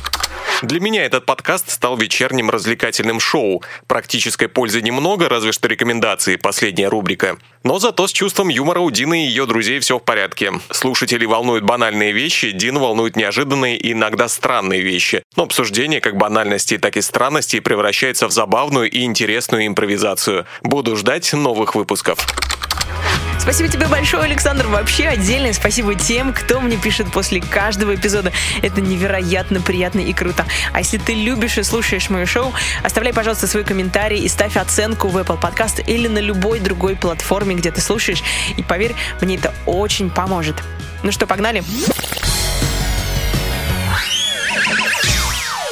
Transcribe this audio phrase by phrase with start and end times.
[0.63, 3.61] Для меня этот подкаст стал вечерним развлекательным шоу.
[3.85, 7.37] Практической пользы немного, разве что рекомендации, последняя рубрика.
[7.63, 10.53] Но зато с чувством юмора у Дины и ее друзей все в порядке.
[10.71, 15.21] Слушателей волнуют банальные вещи, Дину волнуют неожиданные и иногда странные вещи.
[15.35, 20.47] Но обсуждение как банальностей, так и странностей превращается в забавную и интересную импровизацию.
[20.63, 22.25] Буду ждать новых выпусков.
[23.47, 24.67] Спасибо тебе большое, Александр.
[24.67, 28.33] Вообще отдельное спасибо тем, кто мне пишет после каждого эпизода.
[28.61, 30.45] Это невероятно приятно и круто.
[30.73, 32.51] А если ты любишь и слушаешь мое шоу,
[32.83, 37.55] оставляй, пожалуйста, свой комментарий и ставь оценку в Apple Podcast или на любой другой платформе,
[37.55, 38.21] где ты слушаешь.
[38.57, 40.57] И поверь, мне это очень поможет.
[41.03, 41.61] Ну что, погнали?
[41.61, 42.36] У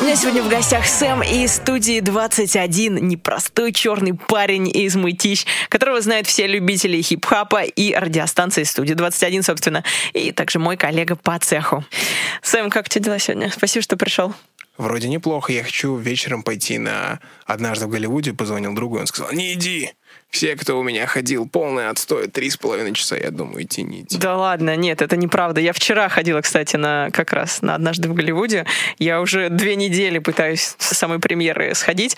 [0.05, 6.27] меня сегодня в гостях Сэм из студии 21, непростой черный парень из Мытищ, которого знают
[6.27, 11.83] все любители хип-хапа и радиостанции студии 21, собственно, и также мой коллега по цеху.
[12.43, 13.49] Сэм, как у тебя дела сегодня?
[13.49, 14.35] Спасибо, что пришел.
[14.77, 15.51] Вроде неплохо.
[15.51, 18.33] Я хочу вечером пойти на «Однажды в Голливуде».
[18.33, 19.91] Позвонил другу, он сказал, не иди.
[20.29, 23.85] Все, кто у меня ходил, полный отстой, три с половиной часа, я думаю, идти.
[24.11, 25.61] Да ладно, нет, это неправда.
[25.61, 28.65] Я вчера ходила, кстати, на как раз на «Однажды в Голливуде».
[28.99, 32.17] Я уже две недели пытаюсь с самой премьеры сходить.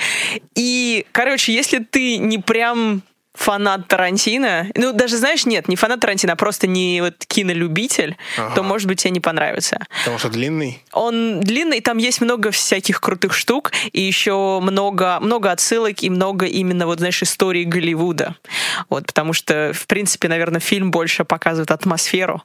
[0.55, 3.03] И, короче, если ты не прям
[3.37, 8.55] фанат Тарантино, ну даже знаешь, нет, не фанат Тарантино, а просто не вот кинолюбитель, ага.
[8.55, 9.85] то может быть тебе не понравится.
[9.99, 10.83] Потому что длинный.
[10.91, 16.47] Он длинный, там есть много всяких крутых штук и еще много много отсылок и много
[16.47, 18.35] именно вот знаешь истории Голливуда,
[18.89, 22.41] вот потому что в принципе, наверное, фильм больше показывает атмосферу,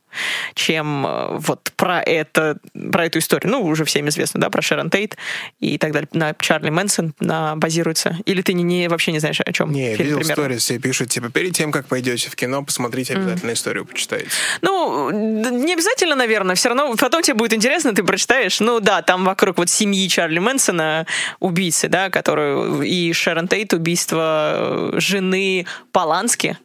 [0.55, 2.59] чем э, вот про это
[2.93, 3.51] про эту историю.
[3.51, 5.17] Ну уже всем известно, да, про Шерон Тейт
[5.59, 6.09] и так далее.
[6.13, 8.19] На Чарли Мэнсон на базируется.
[8.27, 10.43] Или ты не, не вообще не знаешь о чем не, фильм видел примерно?
[10.43, 13.55] Stories, все пишут, типа, перед тем, как пойдете в кино, посмотрите обязательно mm.
[13.55, 14.29] историю, почитайте.
[14.61, 18.61] Ну, не обязательно, наверное, все равно потом тебе будет интересно, ты прочитаешь.
[18.61, 21.07] Ну да, там вокруг вот семьи Чарли Мэнсона,
[21.41, 26.59] убийцы, да, которую и Шерон Тейт, убийство э, жены Полански,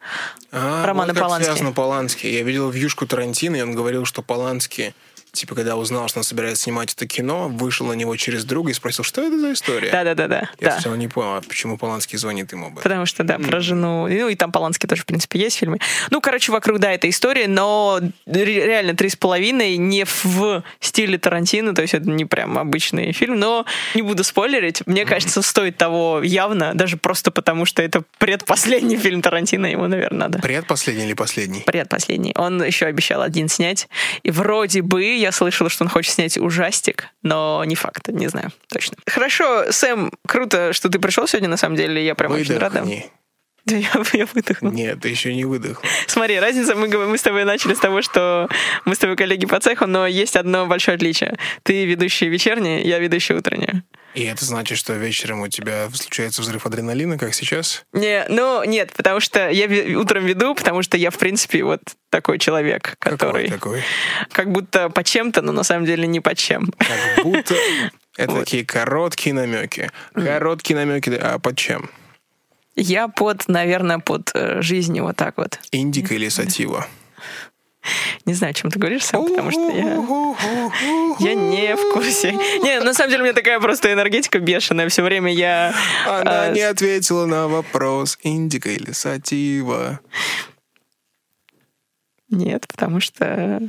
[0.51, 1.45] а, Романа вот Полански.
[1.45, 2.27] связано Полански.
[2.27, 4.93] Я видел вьюшку Тарантино, и он говорил, что Полански
[5.31, 8.73] типа, когда узнал, что он собирается снимать это кино, вышел на него через друга и
[8.73, 9.91] спросил, что это за история?
[9.91, 10.49] Да-да-да.
[10.59, 10.71] Я да.
[10.73, 12.83] сначала не понял, а почему Поланский звонит ему об этом.
[12.83, 14.07] Потому что, да, про жену.
[14.07, 15.79] Ну, и там Поланский тоже, в принципе, есть фильмы.
[16.09, 21.73] Ну, короче, вокруг, да, эта история, но реально три с половиной не в стиле Тарантино,
[21.73, 23.65] то есть это не прям обычный фильм, но
[23.95, 24.81] не буду спойлерить.
[24.85, 30.19] Мне кажется, стоит того явно, даже просто потому, что это предпоследний фильм Тарантино, ему, наверное,
[30.19, 30.39] надо.
[30.39, 31.61] Предпоследний или последний?
[31.61, 32.33] Предпоследний.
[32.35, 33.87] Он еще обещал один снять.
[34.23, 38.51] И вроде бы я слышала, что он хочет снять ужастик, но не факт, не знаю
[38.71, 38.97] точно.
[39.05, 42.53] Хорошо, Сэм, круто, что ты пришел сегодня, на самом деле, я прям Выдохни.
[42.53, 42.83] очень рада.
[43.69, 44.71] Я, я выдохнул.
[44.71, 45.83] Нет, ты еще не выдохнул.
[46.07, 48.47] Смотри, разница, мы, мы с тобой начали с того, что
[48.85, 51.37] мы с тобой коллеги по цеху, но есть одно большое отличие.
[51.63, 53.83] Ты ведущий вечерний, я ведущий утренний.
[54.13, 57.85] И это значит, что вечером у тебя случается взрыв адреналина, как сейчас?
[57.93, 59.67] Не, ну нет, потому что я
[59.99, 63.49] утром веду, потому что я, в принципе, вот такой человек, который...
[63.49, 63.83] Какой такой?
[64.31, 66.71] Как будто по чем-то, но на самом деле не по чем.
[66.77, 67.55] Как будто...
[68.17, 68.39] Это вот.
[68.45, 69.91] такие короткие намеки.
[70.13, 71.91] Короткие намеки, а под чем?
[72.75, 75.59] Я под, наверное, под э, жизнью вот так вот.
[75.71, 76.87] Индика или сатива?
[78.25, 79.95] Не знаю, о чем ты говоришь сам, потому что я...
[81.19, 82.31] Я не в курсе.
[82.31, 84.89] Не, на самом деле у меня такая просто энергетика бешеная.
[84.89, 85.73] Все время я...
[86.05, 89.99] Она а, не ответила на вопрос, индика или сатива.
[92.29, 93.61] Нет, потому что...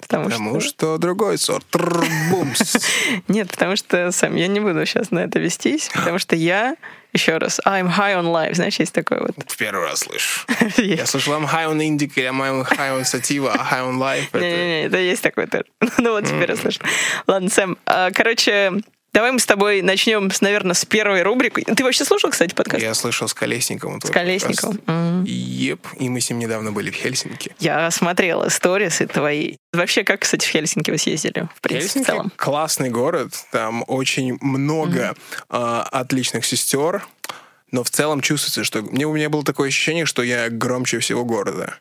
[0.00, 0.68] Потому, потому что...
[0.68, 1.66] что другой сорт.
[3.28, 6.76] Нет, потому что сам я не буду сейчас на это вестись, потому что я
[7.12, 9.34] еще раз, I'm high on life, знаешь, есть такое вот.
[9.46, 10.46] В первый раз слышу.
[10.76, 14.28] Я слышал, I'm high on indica, I'm high on sativa, high on life.
[14.32, 15.64] Не-не-не, это есть такое тоже.
[15.98, 16.80] Ну вот теперь я слышу.
[17.26, 18.72] Ладно, Сэм, а, короче,
[19.16, 21.62] Давай мы с тобой начнем, с, наверное, с первой рубрики.
[21.62, 22.82] Ты вообще слушал, кстати, подкаст?
[22.82, 23.98] Я слышал с Колесниковым.
[24.02, 24.76] С Колесниковым.
[24.84, 25.26] Mm-hmm.
[25.26, 27.56] Еп, и мы с ним недавно были в Хельсинки.
[27.58, 29.56] Я смотрела сторисы твои.
[29.72, 31.48] Вообще, как, кстати, в Хельсинки вы съездили?
[31.54, 32.32] В принципе, Хельсинки в целом.
[32.36, 35.16] классный город, там очень много
[35.48, 35.82] mm-hmm.
[35.82, 37.06] э, отличных сестер,
[37.72, 41.24] но в целом чувствуется, что мне, у меня было такое ощущение, что я громче всего
[41.24, 41.78] города.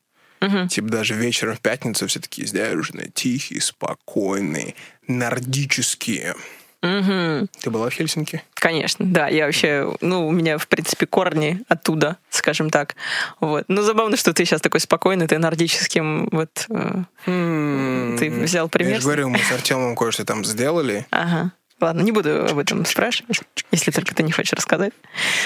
[0.70, 6.36] Типа даже вечером в пятницу все такие сдержанные, тихие, спокойные, нордические.
[6.81, 8.44] Ты была в Хельсинки?
[8.54, 9.27] Конечно, да.
[9.27, 12.95] Я вообще, ну, у меня, в принципе, корни оттуда, скажем так.
[13.39, 13.66] Вот.
[13.68, 18.94] Ну, забавно, что ты сейчас такой спокойный, ты нордическим, вот, э, ты взял пример.
[18.94, 21.06] Я же говорю, мы с Артемом кое-что там сделали.
[21.12, 21.51] Ага.
[21.81, 23.42] Ладно, не буду об этом спрашивать,
[23.72, 24.94] если только ты не хочешь рассказать.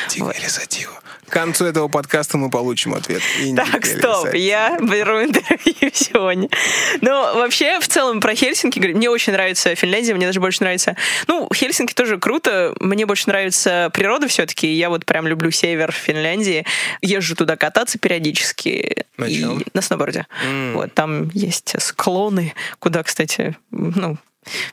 [0.10, 0.36] Тихо, Вот.
[1.28, 3.22] К концу этого подкаста мы получим ответ.
[3.40, 6.50] И Так, стоп, я беру интервью сегодня.
[7.02, 10.96] Ну, вообще, в целом, про Хельсинки, говорю, мне очень нравится Финляндия, мне даже больше нравится...
[11.28, 16.66] Ну, Хельсинки тоже круто, мне больше нравится природа все-таки, я вот прям люблю север Финляндии,
[17.02, 19.06] езжу туда кататься периодически.
[19.18, 19.64] На и- чём?
[19.74, 20.26] На сноуборде.
[20.74, 24.18] Вот, там есть склоны, куда, кстати, ну,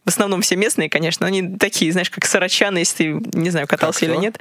[0.04, 3.66] в основном все местные, конечно, но они такие, знаешь, как сарачаны, если ты, не знаю,
[3.66, 4.22] катался Как или кто?
[4.22, 4.38] нет.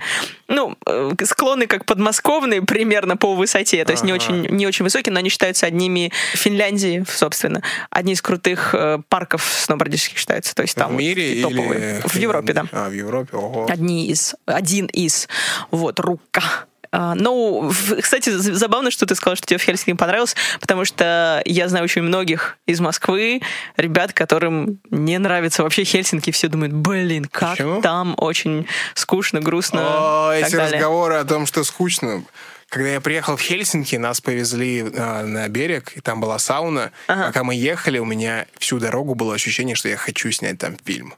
[0.48, 5.14] Ну, э, склоны как подмосковные примерно по высоте, то есть не очень, не очень высокие,
[5.14, 10.56] но они считаются одними Финляндии, собственно, одни из крутых э, парков сноубордических считаются.
[10.56, 12.02] То есть там в мире такие или топовые.
[12.06, 12.66] В Европе, да.
[12.72, 13.68] А, в Европе, ого.
[13.70, 15.28] Одни из, один из.
[15.72, 16.66] Вот, рука.
[16.96, 17.72] А, Ну,
[18.02, 22.04] кстати, забавно, что ты сказал, что тебе в Хельсинки понравилось, потому что я знаю очень
[22.04, 23.42] многих из Москвы,
[23.76, 27.82] ребят, которым не нравится вообще Хельсинки, все думают, блин, как Почему?
[27.82, 30.30] там очень скучно, грустно.
[30.30, 30.76] О, эти далее».
[30.76, 32.24] разговоры о том, что скучно.
[32.70, 36.92] Когда я приехал в Хельсинки, нас повезли а, на берег, и там была сауна.
[37.08, 37.28] Ага.
[37.28, 41.14] Пока мы ехали, у меня всю дорогу было ощущение, что я хочу снять там фильм.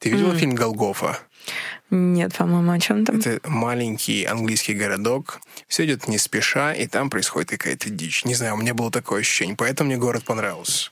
[0.00, 1.20] Ты видела фильм «Голгофа»?
[1.94, 3.18] Нет, по-моему, о чем там?
[3.18, 5.42] Это маленький английский городок.
[5.68, 8.24] Все идет не спеша, и там происходит какая-то дичь.
[8.24, 10.90] Не знаю, у меня было такое ощущение, поэтому мне город понравился.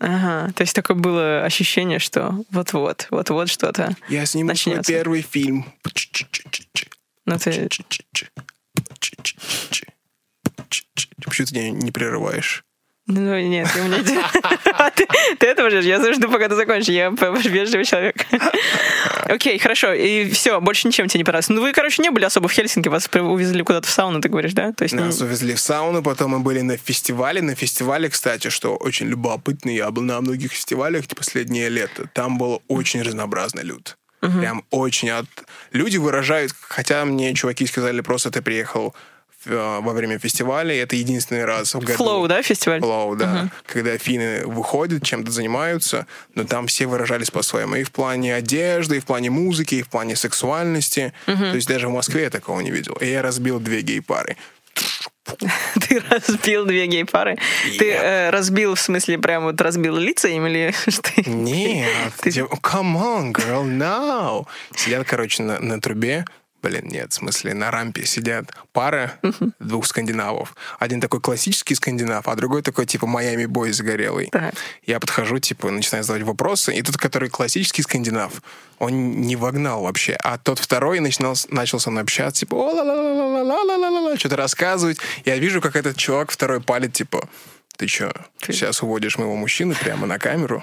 [0.00, 3.94] Ага, то есть такое было ощущение, что вот-вот, вот-вот что-то.
[4.08, 4.92] Я сниму свой Начнется.
[4.92, 5.66] первый фильм.
[7.26, 7.68] Ну, ты...
[11.24, 12.64] Почему ты меня не прерываешь?
[13.06, 14.02] Ну, нет, у меня...
[14.96, 15.06] ты,
[15.38, 15.84] ты этого ждешь?
[15.84, 16.88] Я жду, пока ты закончишь.
[16.88, 18.26] Я вежливый человек.
[19.30, 19.92] Окей, хорошо.
[19.92, 21.48] И все, больше ничем тебе не понравилось.
[21.48, 24.52] Ну, вы, короче, не были особо в Хельсинки, вас увезли куда-то в сауну, ты говоришь,
[24.52, 24.72] да?
[24.72, 27.40] То есть, Нас увезли в сауну, потом мы были на фестивале.
[27.40, 32.08] На фестивале, кстати, что очень любопытно, я был на многих фестивалях эти последние лета.
[32.12, 33.96] Там было очень разнообразный люд.
[34.20, 35.10] Прям очень.
[35.10, 35.26] От...
[35.72, 38.94] Люди выражают, хотя мне чуваки сказали, просто ты приехал
[39.44, 41.94] во время фестиваля, это единственный раз в году.
[41.94, 42.80] Флоу, да, фестиваль?
[42.80, 43.50] Флоу, да.
[43.66, 47.76] Когда финны выходят, чем-то занимаются, но там все выражались по-своему.
[47.76, 51.12] И в плане одежды, и в плане музыки, и в плане сексуальности.
[51.26, 52.94] То есть даже в Москве я такого не видел.
[53.00, 54.36] И я разбил две гей-пары.
[55.88, 57.38] Ты разбил две гей-пары.
[57.78, 61.30] Ты э, разбил, в смысле, прям вот разбил лица им или что?
[61.30, 64.46] Нет, Ты- come on, girl, no.
[64.74, 66.24] Сидят, короче, на, на трубе.
[66.62, 69.18] Блин, нет, в смысле, на рампе сидят пара
[69.58, 70.54] двух скандинавов.
[70.78, 74.30] Один такой классический скандинав, а другой такой, типа, Майами бой загорелый.
[74.84, 78.42] Я подхожу, типа, начинаю задавать вопросы, и тот, который классический скандинав,
[78.78, 80.16] он не вогнал вообще.
[80.22, 84.98] А тот второй начинал, начал со мной общаться, типа, ла-ла-ла-ла-ла-ла-ла-ла, что-то рассказывать.
[85.24, 87.28] Я вижу, как этот чувак второй палит, типа,
[87.76, 88.12] ты что,
[88.46, 90.62] сейчас уводишь моего мужчину прямо на камеру?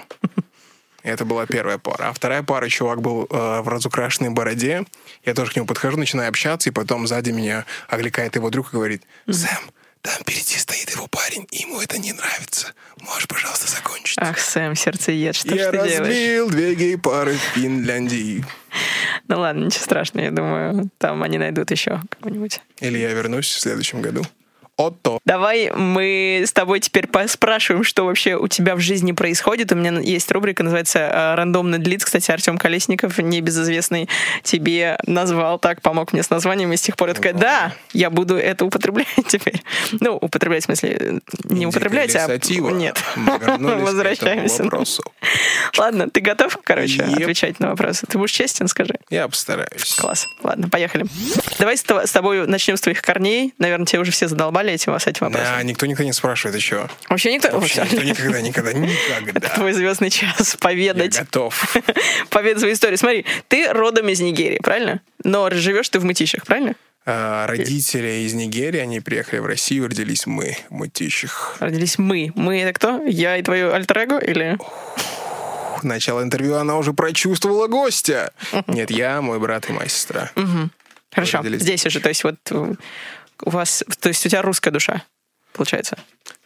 [1.08, 2.08] Это была первая пара.
[2.08, 4.84] А вторая пара, чувак был э, в разукрашенной бороде.
[5.24, 8.76] Я тоже к нему подхожу, начинаю общаться, и потом сзади меня окликает его друг и
[8.76, 9.70] говорит, «Сэм,
[10.02, 12.72] там впереди стоит его парень, и ему это не нравится.
[13.00, 15.98] Можешь, пожалуйста, закончить?» Ах, Сэм, сердцеед, что Я ж ты делаешь?
[15.98, 18.44] разбил две гей-пары в Финляндии.
[19.28, 22.60] Ну ладно, ничего страшного, я думаю, там они найдут еще кого-нибудь.
[22.80, 24.22] Или я вернусь в следующем году.
[24.78, 25.18] Отто.
[25.24, 29.72] Давай мы с тобой теперь поспрашиваем, что вообще у тебя в жизни происходит.
[29.72, 32.04] У меня есть рубрика, называется э, «Рандомный длиц».
[32.04, 34.08] Кстати, Артем Колесников, небезызвестный,
[34.44, 38.08] тебе назвал так, помог мне с названием, и с тех пор я такая, да, я
[38.08, 39.60] буду это употреблять теперь.
[39.98, 42.38] Ну, употреблять, в смысле, не употреблять, а...
[42.70, 43.02] Нет.
[43.16, 44.64] Возвращаемся.
[45.76, 48.06] Ладно, ты готов, короче, отвечать на вопросы?
[48.06, 48.94] Ты будешь честен, скажи.
[49.10, 49.96] Я постараюсь.
[49.96, 50.28] Класс.
[50.44, 51.04] Ладно, поехали.
[51.58, 53.54] Давай с тобой начнем с твоих корней.
[53.58, 55.54] Наверное, тебе уже все задолбали этим, с этим вопросом.
[55.56, 56.88] Да, никто никто не спрашивает еще.
[57.08, 57.50] Вообще никто...
[57.50, 57.96] Вообще Вообще.
[57.96, 59.48] никто никогда, никогда, никогда.
[59.50, 61.18] Твой звездный час Я поведать.
[61.18, 61.76] готов.
[62.30, 62.98] Поведать свою историю.
[62.98, 65.00] Смотри, ты родом из Нигерии, правильно?
[65.24, 66.74] Но живешь ты в Мытищах, правильно?
[67.06, 71.56] А, Родители из Нигерии, они приехали в Россию, родились мы в Мытищах.
[71.58, 72.32] Родились мы.
[72.34, 73.02] Мы это кто?
[73.06, 74.58] Я и твое альтер или...
[75.82, 78.32] Начало интервью она уже прочувствовала гостя.
[78.66, 80.30] Нет, я, мой брат и моя сестра.
[81.12, 82.00] Хорошо, здесь уже.
[82.00, 82.74] То есть вот э,
[83.42, 83.84] у вас...
[84.00, 85.02] То есть у тебя русская душа,
[85.52, 85.98] получается.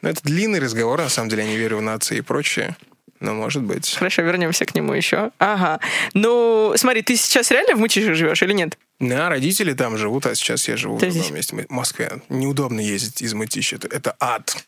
[0.03, 2.77] Ну, это длинный разговор, на самом деле, я не верю в нации и прочее.
[3.21, 3.95] Но может быть.
[3.95, 5.31] Хорошо, вернемся к нему еще.
[5.39, 5.79] Ага.
[6.13, 8.77] Ну, смотри, ты сейчас реально в Мытищах живешь или нет?
[8.99, 11.33] Да, родители там живут, а сейчас я живу в Ты другом здесь?
[11.33, 12.21] месте, в Москве.
[12.29, 14.65] Неудобно ездить из Мытища, это, это ад.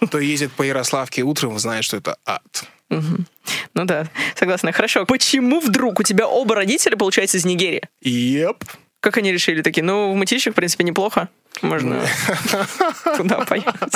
[0.00, 2.64] Кто ездит по Ярославке утром, знает, что это ад.
[2.90, 4.70] Ну да, согласна.
[4.70, 5.04] Хорошо.
[5.04, 7.82] Почему вдруг у тебя оба родителя, получается, из Нигерии?
[8.04, 8.62] Yep.
[9.04, 9.82] Как они решили такие?
[9.82, 11.28] Ну, в Мытищах, в принципе, неплохо.
[11.60, 12.06] Можно
[13.18, 13.92] туда поехать.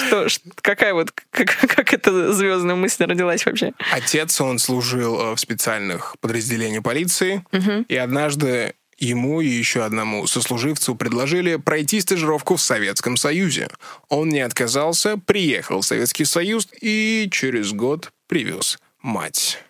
[0.00, 0.26] Что,
[0.60, 3.74] какая вот, как, как эта звездная мысль родилась вообще?
[3.92, 7.44] Отец, он служил э, в специальных подразделениях полиции,
[7.86, 13.68] и однажды ему и еще одному сослуживцу предложили пройти стажировку в Советском Союзе.
[14.08, 19.62] Он не отказался, приехал в Советский Союз и через год привез мать.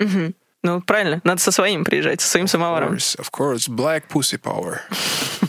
[0.65, 2.95] Ну, правильно, надо со своим приезжать, со своим Of самоваром.
[2.95, 4.79] course, of course, black pussy power.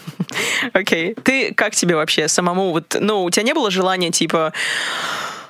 [0.74, 1.16] Окей.
[1.16, 4.52] Ты как тебе вообще самому вот, ну, у тебя не было желания типа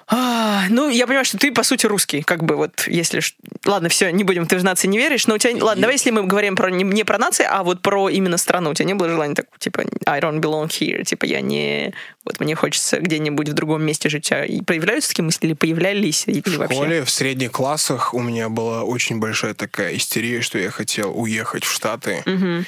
[0.08, 3.22] «А, ну, я понимаю, что ты, по сути, русский, как бы вот, если...
[3.66, 5.64] Ладно, все, не будем, ты в нации не веришь, но у тебя...
[5.64, 8.70] Ладно, давай, если мы говорим про не, не про нации, а вот про именно страну.
[8.70, 11.94] У тебя не было желания так, типа, I don't belong here, типа, я не...
[12.24, 14.32] Вот мне хочется где-нибудь в другом месте жить.
[14.32, 16.28] А и появляются такие мысли или появлялись?
[16.28, 16.76] Или В вообще?
[16.76, 21.64] школе, в средних классах у меня была очень большая такая истерия, что я хотел уехать
[21.64, 22.24] в Штаты.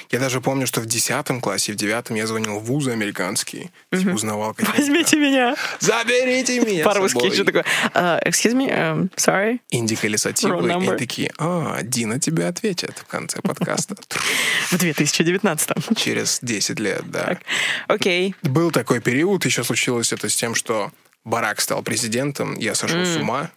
[0.09, 4.09] Я даже помню, что в 10 классе, в 9 я звонил в вузы американские, типа,
[4.11, 4.79] узнавал какие-то...
[4.79, 5.55] Возьмите меня.
[5.79, 7.65] Заберите меня По-русски что такое?
[7.93, 9.59] А, excuse me, um, sorry.
[9.69, 10.93] Инди-колесативы.
[10.93, 13.95] И такие, а, Дина тебе ответит в конце подкаста.
[14.71, 17.39] В 2019 Через 10 лет, да.
[17.87, 18.35] Окей.
[18.43, 20.91] Был такой период, еще случилось это с тем, что
[21.23, 23.51] Барак стал президентом, я сошел с ума,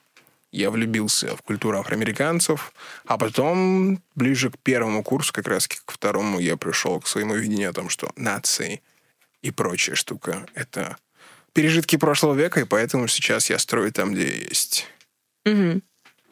[0.52, 2.72] я влюбился в культуру афроамериканцев,
[3.06, 7.70] а потом, ближе к первому курсу, как раз к второму, я пришел к своему видению
[7.70, 8.82] о том, что нации
[9.42, 10.96] и прочая штука— это
[11.52, 14.86] пережитки прошлого века, и поэтому сейчас я строю там, где есть.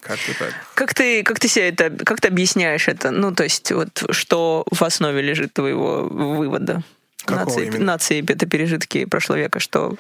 [0.00, 0.54] Как-то так.
[0.75, 3.10] Как ты, как ты себе это, как ты объясняешь это?
[3.10, 6.82] Ну, то есть, вот что в основе лежит твоего вывода?
[7.25, 7.84] Какого нации, именно?
[7.84, 9.96] нации это пережитки прошлого века, что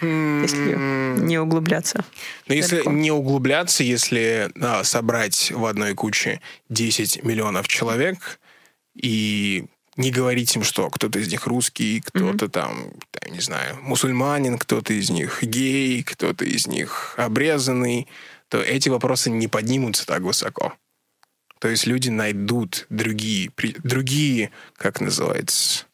[0.00, 0.76] если
[1.20, 2.04] не углубляться.
[2.46, 2.90] Но если Далеко.
[2.92, 8.40] не углубляться, если а, собрать в одной куче 10 миллионов человек
[8.94, 14.58] и не говорить им, что кто-то из них русский, кто-то там, там, не знаю, мусульманин,
[14.58, 18.08] кто-то из них гей, кто-то из них обрезанный,
[18.48, 20.74] то эти вопросы не поднимутся так высоко.
[21.58, 23.50] То есть люди найдут другие,
[23.84, 25.84] другие, как называется,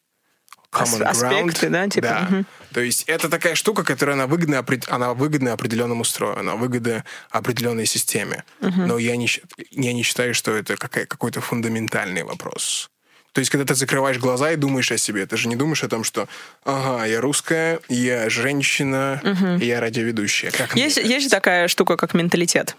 [0.72, 1.02] common ground.
[1.04, 2.20] аспекты, да, типа, Да.
[2.30, 2.46] мгм.
[2.72, 7.86] То есть это такая штука, которая она выгодна, она выгодна определенному строю, она выгодна определенной
[7.86, 8.44] системе.
[8.60, 9.28] Но я не,
[9.70, 12.90] я не считаю, что это какая- какой-то фундаментальный вопрос.
[13.32, 15.88] То есть, когда ты закрываешь глаза и думаешь о себе, ты же не думаешь о
[15.88, 16.28] том, что
[16.64, 19.20] ага, я русская, я женщина,
[19.60, 20.50] я радиоведущая.
[20.50, 22.76] Как Есть, есть же такая штука, как менталитет.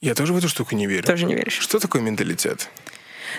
[0.00, 1.04] Я тоже в эту штуку не верю.
[1.04, 1.58] Тоже не веришь?
[1.58, 2.68] Что такое менталитет?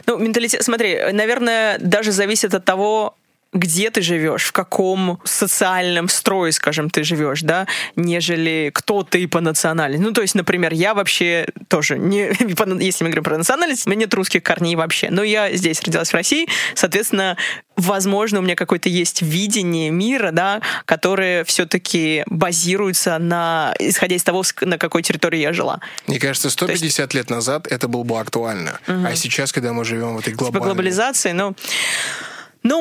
[0.06, 3.18] Ну, менталитет, смотри, наверное, даже зависит от того,
[3.53, 9.41] где ты живешь, в каком социальном строе, скажем, ты живешь, да, нежели кто ты по
[9.41, 10.03] национальности.
[10.03, 12.31] Ну, то есть, например, я вообще тоже, не,
[12.84, 15.10] если мы говорим про национальность, у меня нет русских корней вообще.
[15.10, 17.36] Но я здесь родилась в России, соответственно,
[17.75, 24.43] возможно, у меня какое-то есть видение мира, да, которое все-таки базируется на, исходя из того,
[24.62, 25.81] на какой территории я жила.
[26.08, 28.79] Мне кажется, 150 лет назад это было бы актуально.
[28.88, 30.67] А сейчас, когда мы живем в этой Типа глобальной...
[30.67, 31.50] глобализации, ну...
[31.50, 31.55] Но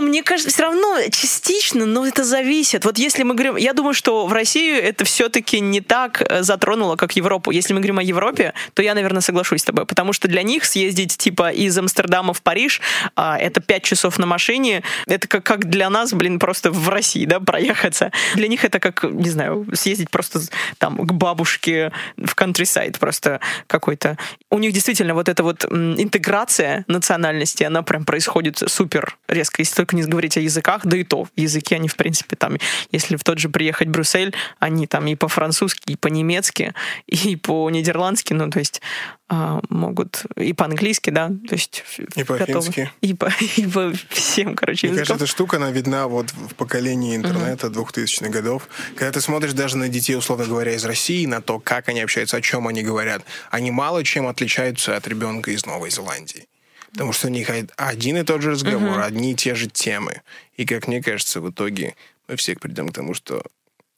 [0.01, 2.85] мне кажется, все равно частично, но это зависит.
[2.85, 6.97] Вот если мы говорим, я думаю, что в Россию это все-таки не так э, затронуло,
[6.97, 7.51] как Европу.
[7.51, 10.67] Если мы говорим о Европе, то я, наверное, соглашусь с тобой, потому что для них
[10.67, 12.83] съездить типа из Амстердама в Париж,
[13.17, 17.25] а, это 5 часов на машине, это как, как для нас, блин, просто в России,
[17.25, 18.13] да, проехаться.
[18.35, 20.41] Для них это как, не знаю, съездить просто
[20.77, 24.19] там к бабушке в countryside просто какой-то.
[24.51, 29.97] У них действительно вот эта вот интеграция национальности, она прям происходит супер резко, если только
[29.97, 31.27] не говорить о языках, да и то.
[31.37, 32.57] Языки, они, в принципе, там,
[32.91, 36.75] если в тот же приехать в Брюссель, они там и по-французски, и по-немецки,
[37.07, 38.83] и по-нидерландски, ну, то есть
[39.29, 41.85] а, могут и по-английски, да, то есть
[42.17, 42.91] И по-фински.
[43.00, 45.17] И по, и по всем, короче, Мне кажется, языкам.
[45.17, 48.69] эта штука, она видна вот в поколении интернета 2000-х годов.
[48.97, 52.39] Когда ты смотришь даже на детей, условно говоря, из России, на то, как они общаются,
[52.39, 56.50] о чем они говорят, они мало чем отличаются от ребенка из Новой Зеландии.
[56.93, 60.23] Потому что у них один и тот же разговор, одни и те же темы.
[60.57, 61.95] И, как мне кажется, в итоге
[62.29, 63.43] мы все придем к тому, что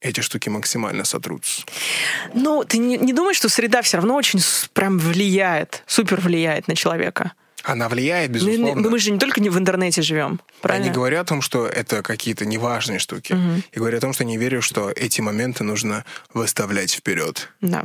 [0.01, 1.63] эти штуки максимально сотрутся.
[2.35, 4.41] Ну, ты не, не думаешь, что среда все равно очень
[4.73, 7.33] прям влияет, супер влияет на человека?
[7.65, 8.83] Она влияет, Ну, безусловно.
[8.83, 10.85] ну, мы же не только не в интернете живем, Я правильно?
[10.87, 13.33] не говорю о том, что это какие-то неважные штуки.
[13.73, 17.49] Я говорю о том, что не верю, что эти моменты нужно выставлять вперед.
[17.61, 17.85] Да.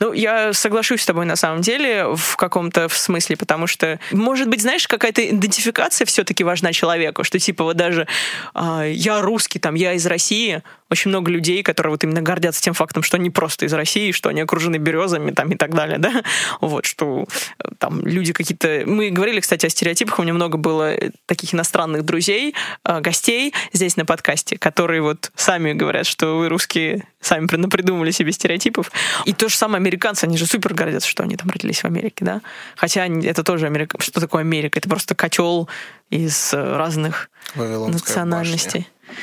[0.00, 4.62] Ну, я соглашусь с тобой на самом деле в каком-то смысле, потому что, может быть,
[4.62, 8.06] знаешь, какая-то идентификация все-таки важна человеку, что типа вот даже
[8.54, 12.74] э, я русский, там, я из России, очень много людей, которые вот именно гордятся тем
[12.74, 16.22] фактом, что они просто из России, что они окружены березами там и так далее, да,
[16.60, 17.26] вот, что
[17.58, 18.82] э, там люди какие-то...
[18.86, 20.94] Мы говорили, кстати, о стереотипах, у меня много было
[21.26, 27.04] таких иностранных друзей, э, гостей здесь на подкасте, которые вот сами говорят, что вы русские
[27.22, 28.92] сами придумали себе стереотипов.
[29.24, 32.24] И то же самое американцы, они же супер гордятся, что они там родились в Америке,
[32.24, 32.42] да,
[32.76, 33.96] хотя это тоже Америка.
[34.00, 34.78] Что такое Америка?
[34.78, 35.68] Это просто котел
[36.10, 38.80] из э, разных национальностей.
[38.80, 39.22] Башня.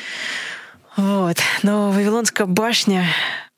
[0.96, 1.36] Вот.
[1.62, 3.06] Но Вавилонская башня,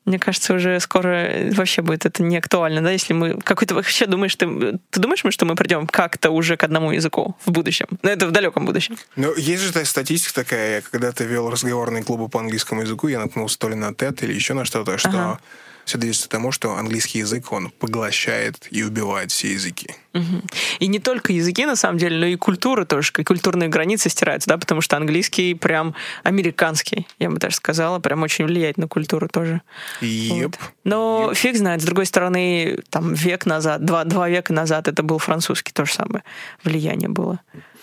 [0.05, 4.35] мне кажется, уже скоро вообще будет это не актуально, да, если мы какой-то вообще думаешь,
[4.35, 7.87] ты, ты думаешь, что мы придем как-то уже к одному языку в будущем?
[8.03, 8.97] Ну, это в далеком будущем.
[9.17, 13.59] Ну, есть же статистика такая, я когда-то вел разговорные клубы по английскому языку, я наткнулся
[13.59, 15.41] то ли на TED или еще на что-то, что ага
[15.85, 19.95] все движется к тому, что английский язык, он поглощает и убивает все языки.
[20.15, 20.43] Угу.
[20.81, 24.49] И не только языки, на самом деле, но и культура тоже, и культурные границы стираются,
[24.49, 29.29] да, потому что английский прям американский, я бы даже сказала, прям очень влияет на культуру
[29.29, 29.63] тоже.
[30.01, 30.45] Yep.
[30.45, 30.59] Вот.
[30.85, 31.35] Но yep.
[31.35, 35.73] фиг знает, с другой стороны, там век назад, два, два века назад это был французский,
[35.73, 36.25] то же самое
[36.63, 37.41] влияние было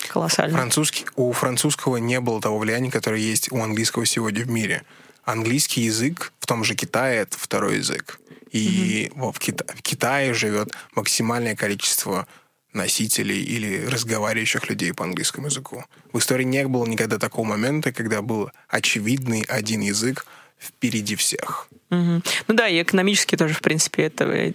[0.08, 0.56] колоссальное.
[0.56, 4.84] Французский, у французского не было того влияния, которое есть у английского сегодня в мире
[5.32, 8.20] английский язык в том же Китае это второй язык.
[8.52, 9.32] И mm-hmm.
[9.32, 12.28] в, Кита- в Китае живет максимальное количество
[12.74, 15.86] носителей или разговаривающих людей по английскому языку.
[16.14, 20.26] В истории не было никогда такого момента, когда был очевидный один язык
[20.60, 21.70] впереди всех.
[21.90, 22.22] Угу.
[22.48, 24.54] Ну да, и экономически тоже, в принципе, это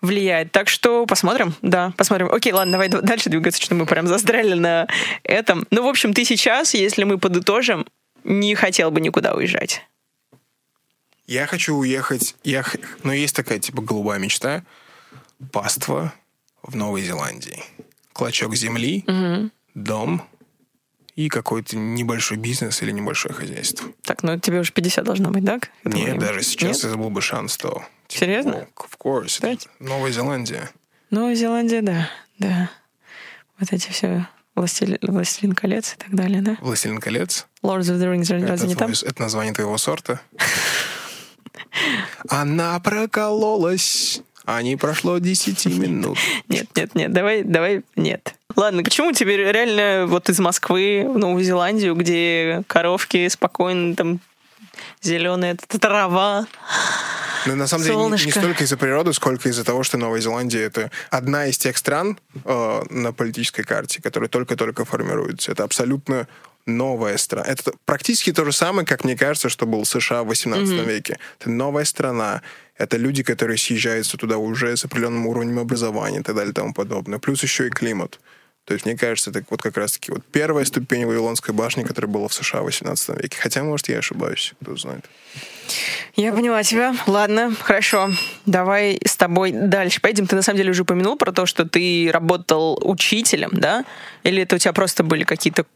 [0.00, 0.52] влияет.
[0.52, 2.30] Так что посмотрим, да, посмотрим.
[2.30, 4.86] Окей, ладно, давай дальше двигаться, что мы прям застряли на
[5.22, 5.66] этом.
[5.70, 7.86] Ну, в общем, ты сейчас, если мы подытожим,
[8.24, 9.82] не хотел бы никуда уезжать.
[11.32, 12.62] Я хочу уехать, я,
[13.04, 14.64] но есть такая типа голубая мечта.
[15.50, 16.12] Паства
[16.62, 17.58] в Новой Зеландии.
[18.12, 19.50] Клочок земли, угу.
[19.74, 20.22] дом
[21.16, 23.88] и какой-то небольшой бизнес или небольшое хозяйство.
[24.02, 25.58] Так, ну тебе уже 50 должно быть, да?
[25.84, 26.20] Нет, время?
[26.20, 27.82] даже сейчас это был бы шанс, то...
[28.08, 28.52] Типа, Серьезно?
[28.52, 29.40] Ну, of course.
[29.40, 29.56] Да?
[29.78, 30.70] Новая Зеландия.
[31.08, 32.70] Новая Зеландия, да, да.
[33.58, 36.58] Вот эти все Властелин, Властелин колец и так далее, да?
[36.60, 37.46] Властелин колец?
[37.62, 39.08] Lords of the Rings, разве это не твой, там?
[39.08, 40.20] Это название твоего сорта?
[42.28, 44.22] Она прокололась.
[44.44, 46.18] А не прошло 10 минут.
[46.48, 48.34] Нет, нет, нет, давай, давай, нет.
[48.56, 54.20] Ладно, почему тебе реально вот из Москвы в Новую Зеландию, где коровки спокойно там
[55.00, 56.46] зеленая трава,
[57.46, 58.26] ну, на самом Солнышко.
[58.26, 61.58] деле, не, не столько из-за природы, сколько из-за того, что Новая Зеландия— это одна из
[61.58, 65.52] тех стран э, на политической карте, которые только-только формируются.
[65.52, 66.28] Это абсолютно
[66.66, 67.46] новая страна.
[67.46, 70.84] Это практически то же самое, как мне кажется, что был США в 18 mm-hmm.
[70.84, 71.18] веке.
[71.38, 72.42] Это новая страна.
[72.76, 76.72] Это люди, которые съезжаются туда уже с определенным уровнем образования и так далее и тому
[76.72, 77.18] подобное.
[77.18, 78.20] Плюс еще и климат.
[78.64, 82.28] То есть, мне кажется, это вот как раз-таки вот первая ступень Вавилонской башни, которая была
[82.28, 83.36] в США в 18 веке.
[83.40, 85.04] Хотя, может, я ошибаюсь, кто знает.
[86.14, 86.94] Я поняла тебя.
[87.06, 88.10] Ладно, хорошо.
[88.46, 90.26] Давай с тобой дальше пойдем.
[90.26, 93.84] Ты на самом деле уже упомянул про то, что ты работал учителем, да?
[94.22, 95.66] Или это у тебя просто были какие-то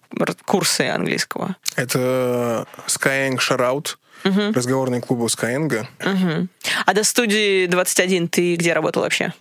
[0.44, 1.56] курсы английского?
[1.74, 3.96] Это Skyeng Shoutout.
[4.24, 4.52] Угу.
[4.54, 5.86] Разговорные клубы Skyeng.
[6.04, 6.48] Угу.
[6.86, 9.32] А до студии 21 ты где работал вообще?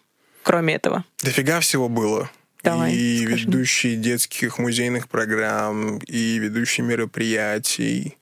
[0.43, 1.03] Кроме этого?
[1.23, 2.29] Дофига всего было.
[2.65, 3.45] Давай, и скажи.
[3.45, 8.17] ведущий детских музейных программ, и ведущий мероприятий.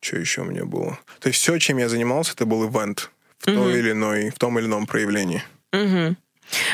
[0.00, 0.98] Что еще у меня было?
[1.20, 3.56] То есть все, чем я занимался, это был ивент в, угу.
[3.56, 5.42] той или иной, в том или ином проявлении.
[5.72, 6.16] Угу.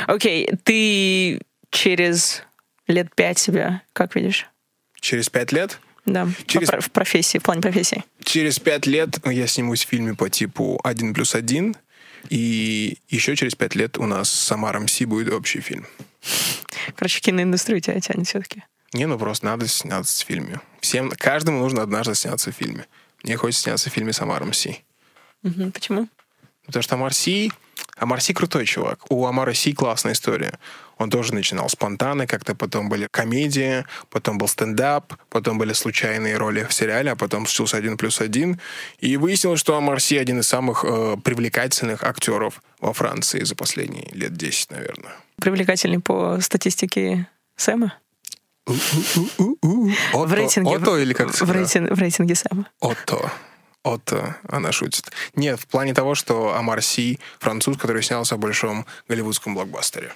[0.08, 2.42] Окей, ты через
[2.88, 4.48] лет пять себя как видишь?
[5.00, 5.78] Через пять лет?
[6.06, 6.68] Да, через...
[6.68, 8.04] в профессии, в плане профессии.
[8.24, 11.76] Через пять лет я снимусь в фильме по типу «Один плюс один»,
[12.28, 15.86] и еще через пять лет у нас с Самаром Си будет общий фильм.
[16.96, 18.64] Короче, киноиндустрию тебя тянет все-таки.
[18.92, 20.60] Не, ну просто надо сняться в фильме.
[20.80, 22.86] Всем, каждому нужно однажды сняться в фильме.
[23.22, 24.82] Мне хочется сняться в фильме с Амаром Си.
[25.42, 26.08] Угу, почему?
[26.66, 27.52] Потому что Амар Си...
[27.96, 29.10] Амар Си крутой чувак.
[29.10, 30.58] У Амара Си классная история.
[30.98, 36.64] Он тоже начинал спонтанно, как-то потом были комедии, потом был стендап, потом были случайные роли
[36.64, 38.60] в сериале, а потом случился один плюс один.
[38.98, 44.08] И выяснилось, что Амар Си один из самых э, привлекательных актеров во Франции за последние
[44.12, 45.12] лет 10, наверное.
[45.40, 47.94] Привлекательный по статистике Сэма?
[48.66, 50.76] в рейтинге.
[50.76, 52.66] Ото или как в, рейтинг, в рейтинге Сэма.
[52.80, 53.30] Ото.
[53.82, 55.10] Ото, она шутит.
[55.36, 60.12] Нет, в плане того, что Амар Си француз, который снялся в большом голливудском блокбастере.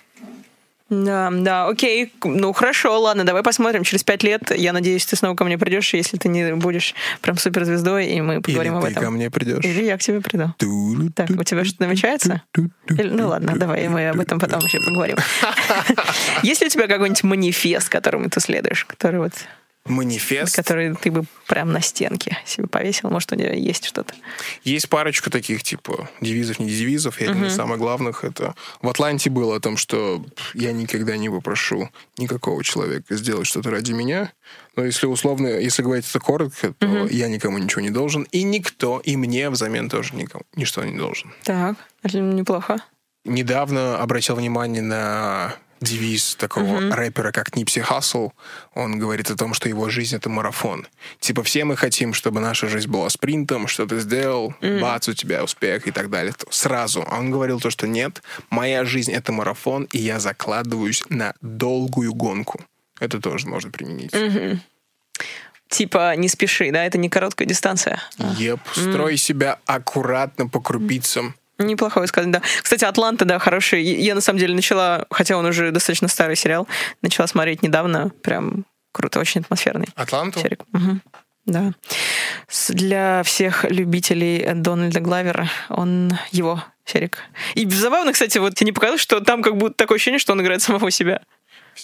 [0.90, 2.12] Да, да, окей.
[2.24, 3.84] Ну, хорошо, ладно, давай посмотрим.
[3.84, 7.38] Через пять лет, я надеюсь, ты снова ко мне придешь, если ты не будешь прям
[7.38, 9.02] суперзвездой, и мы поговорим Или об ты этом.
[9.02, 9.64] ко мне придешь.
[9.64, 10.54] Или я к тебе приду.
[11.14, 12.42] Так, у тебя что-то намечается?
[12.90, 15.16] Или- ну ладно, давай мы об этом потом еще поговорим.
[16.42, 19.32] Есть ли у тебя какой-нибудь манифест, которому ты следуешь, который вот,
[19.86, 20.56] Манифест.
[20.56, 23.10] который ты бы прям на стенке себе повесил?
[23.10, 24.14] Может, у тебя есть что-то?
[24.62, 27.20] Есть парочку таких, типа, девизов, не девизов.
[27.20, 28.54] И один из самых главных это...
[28.80, 33.92] В Атланте было о том, что я никогда не попрошу никакого человека сделать что-то ради
[33.92, 34.32] меня.
[34.76, 38.22] Но если условно, если говорить это коротко, то я никому ничего не должен.
[38.32, 41.32] И никто, и мне взамен тоже никому ничто не должен.
[41.42, 42.82] Так, это неплохо.
[43.24, 48.30] Недавно обратил внимание на девиз такого рэпера, как Нипси Хассл.
[48.74, 50.86] Он говорит о том, что его жизнь— это марафон.
[51.20, 55.44] Типа все мы хотим, чтобы наша жизнь была спринтом, что ты сделал, бац, у тебя
[55.44, 56.34] успех и так далее.
[56.50, 57.04] Сразу.
[57.08, 62.14] А он говорил то, что нет, моя жизнь— это марафон, и я закладываюсь на долгую
[62.14, 62.60] гонку.
[63.00, 64.12] Это тоже можно применить.
[65.68, 68.00] Типа, не спеши, да, это не короткая дистанция.
[68.38, 71.34] Еп, строй себя аккуратно по крупицам.
[71.58, 72.42] Неплохое сказать, да.
[72.62, 73.82] Кстати, Атланта, да, хороший.
[73.82, 76.66] Я, на самом деле начала, хотя он уже достаточно старый сериал,
[77.02, 78.10] начала смотреть недавно.
[78.22, 80.40] Прям круто, очень атмосферный Атланту?
[80.40, 80.64] серик.
[80.72, 81.02] Мгм.
[81.46, 81.72] Да.
[82.70, 87.18] Для всех любителей Дональда Главера он его серик.
[87.54, 90.40] И забавно, кстати, вот тебе не показалось, что там как будто такое ощущение, что он
[90.40, 91.22] играет самого себя.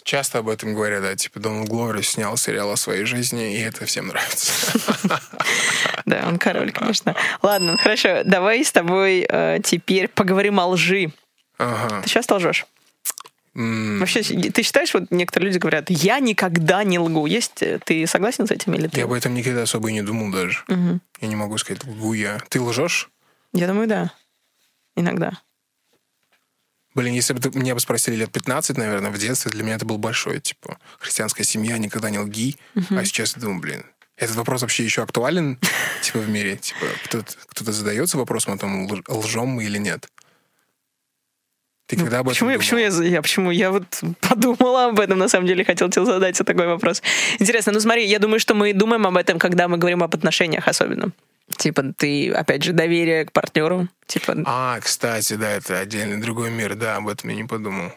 [0.04, 3.86] Часто об этом говорят, да, типа Дональд Гловер снял сериал о своей жизни, и это
[3.86, 4.78] всем нравится.
[6.06, 7.14] Да, он король, конечно.
[7.42, 11.12] Ладно, хорошо, давай с тобой э, теперь поговорим о лжи.
[11.58, 12.66] Ты часто лжешь?
[13.54, 17.26] Вообще, ты считаешь, вот некоторые люди говорят, я никогда не лгу.
[17.26, 18.98] Есть, э, ты согласен с этим или ты?
[18.98, 20.64] Я об этом никогда особо и не думал даже.
[20.68, 22.40] Я не могу сказать, лгу я.
[22.48, 23.10] Ты лжешь?
[23.52, 24.12] Я думаю, да.
[24.96, 25.32] Иногда.
[26.94, 29.98] Блин, если бы меня бы спросили лет 15, наверное, в детстве, для меня это был
[29.98, 32.56] большой, типа, христианская семья, никогда не лги.
[32.90, 33.84] А сейчас я думаю, блин,
[34.16, 35.58] этот вопрос вообще еще актуален,
[36.02, 36.56] типа, в мире?
[36.56, 40.08] Типа, кто-то, кто-то задается вопросом о том, лж- лжем мы или нет?
[41.86, 42.60] Ты Ну, когда об этом почему, я, думал?
[42.60, 46.38] почему, я, я, почему я вот подумала об этом, на самом деле, хотела тебе задать
[46.38, 47.02] такой вопрос.
[47.40, 50.68] Интересно, ну смотри, я думаю, что мы думаем об этом, когда мы говорим об отношениях
[50.68, 51.10] особенно.
[51.56, 53.88] Типа, ты, опять же, доверие к партнеру.
[54.06, 57.92] Типа, А, кстати, да, это отдельный другой мир, да, об этом я не подумал.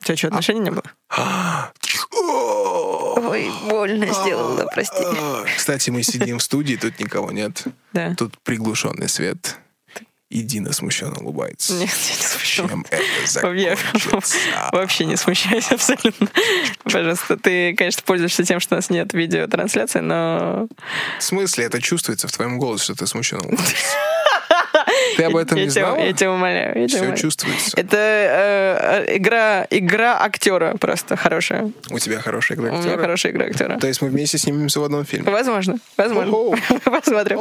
[0.00, 0.84] у тебя что, отношений не было?
[2.14, 5.02] Ой, больно сделала, прости.
[5.02, 7.64] А, Кстати, мы сидим в студии, тут никого нет.
[7.92, 8.14] Да.
[8.16, 9.56] Тут приглушенный свет.
[10.32, 11.74] И Дина смущенно улыбается.
[11.74, 12.68] Нет, я не смущена.
[12.68, 13.02] Чем это
[13.42, 14.38] Вообще, закончится?
[14.72, 16.26] вообще не смущайся абсолютно.
[16.84, 20.68] Пожалуйста, ты, конечно, пользуешься тем, что у нас нет видеотрансляции, но...
[21.18, 21.66] В смысле?
[21.66, 23.76] Это чувствуется в твоем голосе, что ты смущенно улыбаешься.
[25.16, 26.04] Ты об этом я не тебя, знала?
[26.04, 26.68] я тебя умоляю.
[26.68, 27.16] Я тебя Все умоляю.
[27.18, 27.70] чувствуется.
[27.76, 27.96] Это
[29.08, 31.70] э, игра, игра актера просто хорошая.
[31.90, 33.00] У тебя хорошая игра У меня актера.
[33.00, 33.78] хорошая игра актера.
[33.78, 35.30] То есть мы вместе снимемся в одном фильме.
[35.30, 36.56] Возможно, возможно.
[36.84, 37.40] Посмотрим.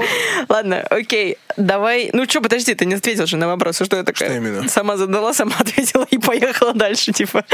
[0.50, 1.38] Ладно, окей.
[1.58, 2.10] Давай.
[2.14, 3.82] Ну что, подожди, ты не ответил же на вопрос.
[3.82, 4.30] Что я такая?
[4.30, 4.68] Что именно?
[4.70, 7.46] Сама задала, сама ответила и поехала дальше, типа.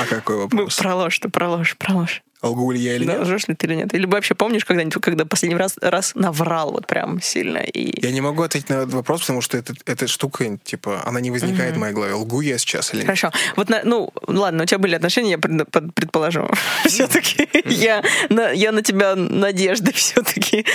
[0.00, 0.76] А какой вопрос?
[0.76, 2.22] про ложь, про ложь, про ложь.
[2.42, 3.22] Лгу ли я или Да, нет?
[3.22, 3.94] лжешь ли ты или нет?
[3.94, 8.00] Или вообще помнишь когда-нибудь, когда последний раз, раз наврал вот прям сильно и...
[8.04, 11.30] Я не могу ответить на этот вопрос, потому что это, эта штука, типа, она не
[11.30, 12.14] возникает в моей голове.
[12.14, 13.06] Лгу я сейчас или нет?
[13.06, 13.30] Хорошо.
[13.56, 16.48] Вот, на- ну, ладно, у тебя были отношения, я пред- предположу.
[16.86, 20.66] Все-таки я, на- я на тебя надежды все-таки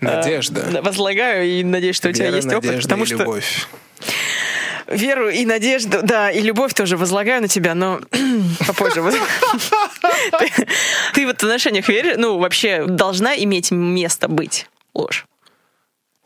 [0.00, 0.80] Надежда.
[0.82, 3.66] возлагаю и надеюсь, что у тебя Вера, есть опыт, потому что любовь.
[4.88, 8.00] веру и надежду, да, и любовь тоже возлагаю на тебя, но
[8.66, 9.02] попозже.
[11.14, 15.26] Ты- вот в отношениях веришь, ну, вообще должна иметь место быть ложь.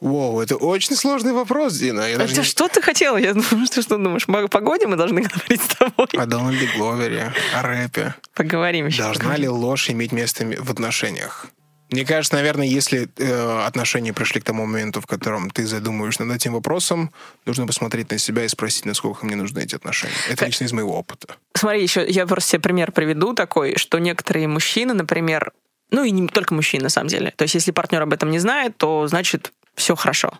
[0.00, 2.02] Воу, это очень сложный вопрос, Дина.
[2.02, 3.16] Я Это не- что ты хотела?
[3.16, 4.28] Я думаю, что, что думаешь?
[4.28, 6.06] О погоде мы должны говорить с тобой?
[6.12, 8.14] О Дональде Гловере, о рэпе.
[8.34, 9.02] Поговорим еще.
[9.02, 11.46] Должна ли ложь иметь место в отношениях?
[11.90, 16.34] Мне кажется, наверное, если э, отношения пришли к тому моменту, в котором ты задумываешь над
[16.34, 17.12] этим вопросом,
[17.44, 20.14] нужно посмотреть на себя и спросить, насколько мне нужны эти отношения.
[20.28, 21.36] Это лично из моего опыта.
[21.54, 25.52] Смотри, еще я просто тебе пример приведу такой, что некоторые мужчины, например,
[25.90, 27.32] ну и не только мужчины на самом деле.
[27.36, 30.30] То есть если партнер об этом не знает, то значит все хорошо.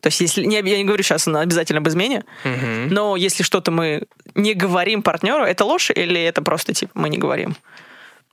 [0.00, 4.04] То есть если не, я не говорю сейчас обязательно об измене, но если что-то мы
[4.34, 7.56] не говорим партнеру, это ложь или это просто типа мы не говорим?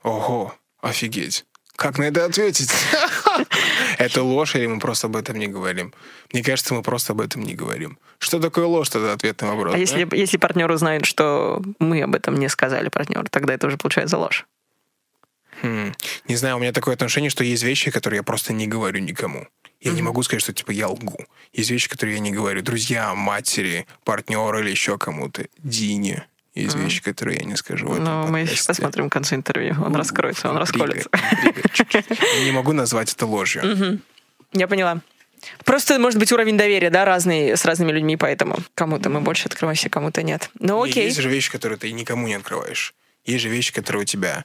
[0.02, 1.44] Ого, офигеть.
[1.82, 2.70] Как на это ответить?
[3.98, 5.92] Это ложь или мы просто об этом не говорим?
[6.32, 7.98] Мне кажется, мы просто об этом не говорим.
[8.20, 9.74] Что такое ложь, тогда ответ на вопрос.
[9.74, 13.78] А если, если партнер узнает, что мы об этом не сказали партнеру, тогда это уже
[13.78, 14.46] получается ложь.
[15.62, 15.92] Хм.
[16.28, 19.48] Не знаю, у меня такое отношение, что есть вещи, которые я просто не говорю никому.
[19.80, 21.26] Я не могу сказать, что типа я лгу.
[21.52, 22.62] Есть вещи, которые я не говорю.
[22.62, 25.46] Друзья, матери, партнеру или еще кому-то.
[25.58, 26.28] Дине.
[26.54, 26.84] Есть mm.
[26.84, 27.88] вещи, которые я не скажу.
[27.88, 29.74] Но ну, мы еще посмотрим в конце интервью.
[29.82, 31.08] Он раскроется, он расколется.
[32.44, 34.00] Не могу назвать это ложью.
[34.52, 35.00] Я поняла.
[35.64, 39.88] Просто, может быть, уровень доверия, да, разный с разными людьми, поэтому кому-то мы больше открываемся,
[39.88, 40.50] кому-то нет.
[40.58, 41.06] Ну, Но окей.
[41.06, 42.94] Есть же вещи, которые ты никому не открываешь.
[43.24, 44.44] Есть же вещи, которые у тебя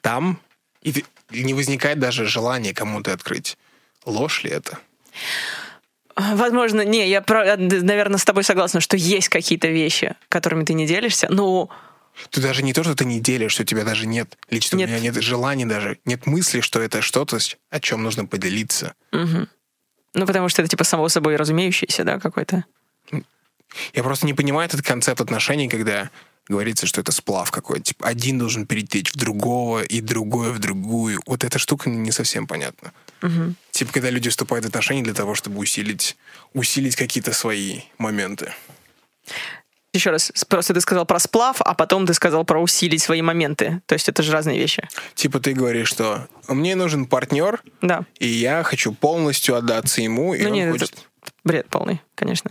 [0.00, 0.40] там,
[0.82, 3.58] и не возникает даже желания кому-то открыть.
[4.04, 4.78] Ложь ли это?
[6.16, 10.86] Возможно, не, я, э, наверное, с тобой согласна, что есть какие-то вещи, которыми ты не
[10.86, 11.68] делишься, но
[12.30, 14.38] ты даже не то, что ты не делишь, что у тебя даже нет.
[14.48, 14.88] Лично нет.
[14.88, 17.38] у меня нет желания даже, нет мысли, что это что-то,
[17.70, 18.94] о чем нужно поделиться.
[19.12, 19.46] Угу.
[20.14, 22.64] Ну, потому что это типа само собой разумеющееся, да, какой-то.
[23.92, 26.10] Я просто не понимаю этот концепт отношений, когда
[26.48, 27.82] говорится, что это сплав какой-то.
[27.82, 31.20] Типа, один должен перейти в другого, и другое в другую.
[31.26, 32.92] Вот эта штука не совсем понятна.
[33.22, 33.54] Угу.
[33.70, 36.16] Типа, когда люди вступают в отношения для того, чтобы усилить,
[36.52, 38.52] усилить какие-то свои моменты.
[39.92, 43.80] Еще раз, просто ты сказал про сплав, а потом ты сказал про усилить свои моменты.
[43.86, 44.86] То есть это же разные вещи.
[45.14, 48.04] Типа ты говоришь, что мне нужен партнер, да.
[48.18, 50.90] и я хочу полностью отдаться ему, и ну, он нет, хочет...
[50.90, 52.50] Это бред полный, конечно.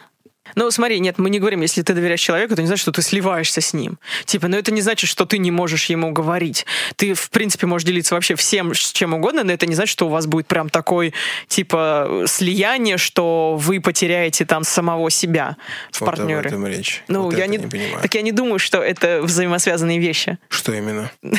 [0.56, 3.02] Ну, смотри, нет, мы не говорим, если ты доверяешь человеку, то не значит, что ты
[3.02, 4.00] сливаешься с ним.
[4.26, 6.66] Типа, но это не значит, что ты не можешь ему говорить.
[6.96, 10.08] Ты, в принципе, можешь делиться вообще всем, с чем угодно, но это не значит, что
[10.08, 11.14] у вас будет прям такой,
[11.48, 15.58] типа, слияние, что вы потеряете там самого себя
[15.92, 16.40] в вот партнере.
[16.40, 17.04] об этом речь.
[17.08, 18.02] Ну, вот я не, не понимаю.
[18.02, 20.38] Так я не думаю, что это взаимосвязанные вещи.
[20.50, 21.12] Что именно?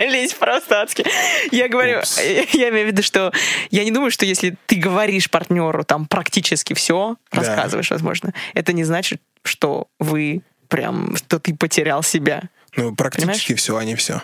[0.00, 1.04] сорвались просто адски.
[1.50, 2.00] Я говорю,
[2.52, 3.32] я имею в виду, что
[3.70, 8.84] я не думаю, что если ты говоришь партнеру там практически все, рассказываешь, возможно, это не
[8.84, 12.44] значит, что вы прям, что ты потерял себя.
[12.76, 14.22] Ну, практически все, а не все.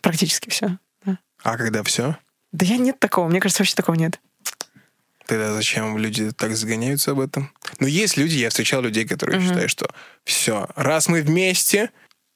[0.00, 0.78] Практически все.
[1.04, 1.18] Да.
[1.42, 2.16] А когда все?
[2.52, 4.20] Да я нет такого, мне кажется, вообще такого нет.
[5.26, 7.52] Тогда зачем люди так загоняются об этом?
[7.80, 9.46] Ну, есть люди, я встречал людей, которые угу.
[9.46, 9.90] считают, что
[10.24, 11.90] все, раз мы вместе,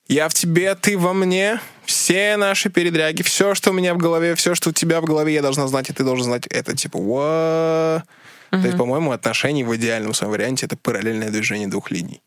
[0.09, 1.61] я в тебе, ты во мне.
[1.85, 5.35] Все наши передряги, все, что у меня в голове, все, что у тебя в голове,
[5.35, 6.47] я должна знать, и ты должен знать.
[6.47, 8.03] Это типа, what?
[8.51, 12.23] То есть, по-моему, отношения в идеальном своем варианте это параллельное движение двух линий.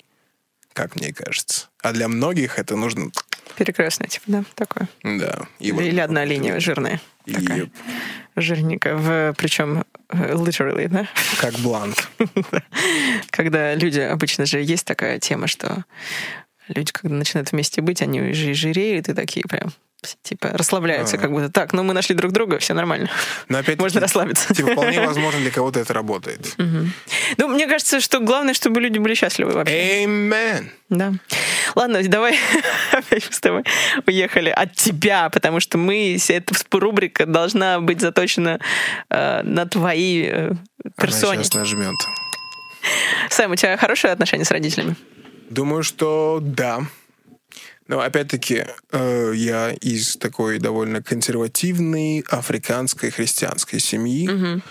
[0.73, 1.69] Как мне кажется.
[1.83, 3.11] А для многих это нужно...
[3.55, 4.89] Перекрестное, типа, да, такое.
[5.03, 5.47] Да.
[5.59, 6.99] И вот, Или одна вот, линия жирная.
[7.25, 7.33] И...
[7.33, 7.69] Такая.
[8.35, 8.95] Жирненькая.
[8.95, 11.07] В, причем э, literally, да?
[11.39, 11.95] Как бланк.
[13.29, 15.85] Когда люди обычно же есть такая тема, что
[16.67, 19.71] люди, когда начинают вместе быть, они жиреют и такие прям
[20.21, 21.21] типа расслабляются, а -а -а.
[21.21, 23.09] как будто так, ну мы нашли друг друга, все нормально.
[23.49, 24.53] Но опять можно расслабиться.
[24.53, 26.55] Типа вполне возможно для кого-то это работает.
[27.37, 30.05] Ну мне кажется, что главное, чтобы люди были счастливы вообще.
[30.05, 30.69] Amen.
[30.89, 31.13] Да.
[31.75, 32.37] Ладно, давай
[32.91, 33.63] опять с тобой
[34.05, 38.59] уехали от тебя, потому что мы эта рубрика должна быть заточена
[39.09, 40.51] э, на твои э,
[40.97, 41.33] персоне.
[41.33, 41.95] Она сейчас нажмет.
[43.29, 44.95] Сэм, у тебя хорошие отношения с родителями?
[45.49, 46.85] Думаю, что да.
[47.87, 54.61] Но опять-таки э, я из такой довольно консервативной африканской христианской семьи, угу.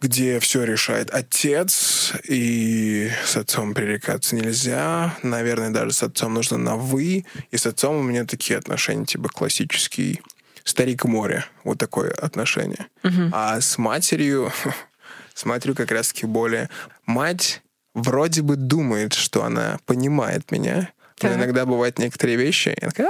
[0.00, 5.16] где все решает отец, и с отцом пререкаться нельзя.
[5.22, 7.24] Наверное, даже с отцом нужно на вы.
[7.52, 10.20] И с отцом у меня такие отношения, типа классический
[10.64, 12.86] старик море, вот такое отношение.
[13.04, 13.30] Угу.
[13.32, 14.52] А с матерью,
[15.34, 16.70] с матерью как раз-таки более
[17.06, 17.62] мать
[17.94, 20.90] вроде бы думает, что она понимает меня.
[21.22, 23.08] Но иногда бывают некоторые вещи, я такая...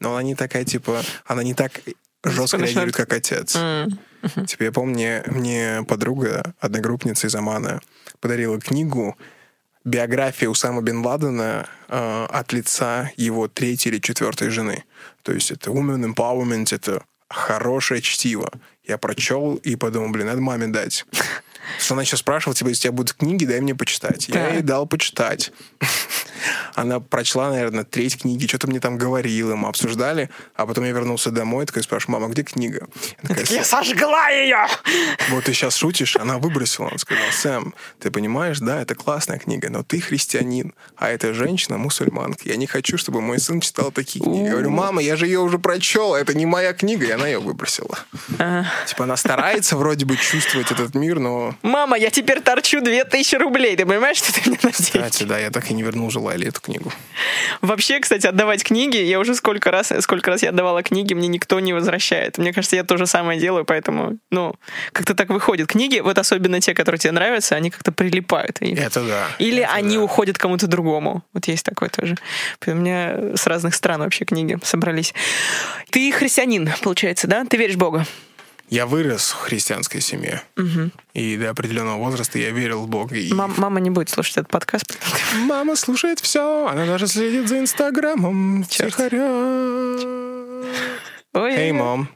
[0.00, 1.80] Но она не такая, типа, она не так
[2.24, 3.52] жестко реагирует, как отец.
[4.46, 7.80] Типа, я помню, мне, подруга, одногруппница из Амана,
[8.20, 9.16] подарила книгу
[9.84, 14.84] биография Усама Бен Ладена э, от лица его третьей или четвертой жены.
[15.22, 18.50] То есть это women empowerment, это хорошее чтиво.
[18.82, 21.04] Я прочел и подумал, блин, надо маме дать.
[21.78, 24.28] Что она еще спрашивала, типа, если у тебя будут книги, дай мне почитать.
[24.28, 25.52] Я ей дал почитать.
[26.74, 31.30] Она прочла, наверное, треть книги, что-то мне там говорила, мы обсуждали, а потом я вернулся
[31.30, 32.88] домой, такой спрашиваю, мама, где книга?
[33.22, 34.66] Такая, я сожгла ее!
[35.30, 36.88] Вот ты сейчас шутишь, она выбросила.
[36.92, 41.78] Он сказал, Сэм, ты понимаешь, да, это классная книга, но ты христианин, а эта женщина
[41.78, 42.48] мусульманка.
[42.48, 44.44] Я не хочу, чтобы мой сын читал такие книги.
[44.44, 47.38] Я говорю, мама, я же ее уже прочел, это не моя книга, и она ее
[47.38, 47.98] выбросила.
[48.86, 51.53] Типа она старается вроде бы чувствовать этот мир, но...
[51.62, 55.50] Мама, я теперь торчу 2000 рублей, ты понимаешь, что ты мне на Кстати, да, я
[55.50, 56.92] так и не вернул желали эту книгу.
[57.60, 61.60] Вообще, кстати, отдавать книги, я уже сколько раз, сколько раз я отдавала книги, мне никто
[61.60, 62.38] не возвращает.
[62.38, 64.54] Мне кажется, я то же самое делаю, поэтому, ну,
[64.92, 65.68] как-то так выходит.
[65.68, 68.58] Книги, вот особенно те, которые тебе нравятся, они как-то прилипают.
[68.60, 69.26] Это да.
[69.38, 70.02] Или это они да.
[70.02, 71.22] уходят кому-то другому.
[71.32, 72.16] Вот есть такое тоже.
[72.66, 75.14] У меня с разных стран вообще книги собрались.
[75.90, 77.44] Ты христианин, получается, да?
[77.44, 78.06] Ты веришь в Бога?
[78.74, 80.42] Я вырос в христианской семье.
[81.12, 83.14] И до определенного возраста я верил в Бога.
[83.14, 83.32] И...
[83.32, 84.98] Мам- мама не будет слушать этот подкаст.
[85.44, 88.64] Мама слушает все, она даже следит за Инстаграмом.
[88.64, 89.22] Тихоря.
[91.34, 92.08] Ой, Эй, мам.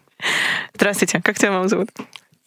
[0.75, 1.90] Здравствуйте, как тебя маму зовут?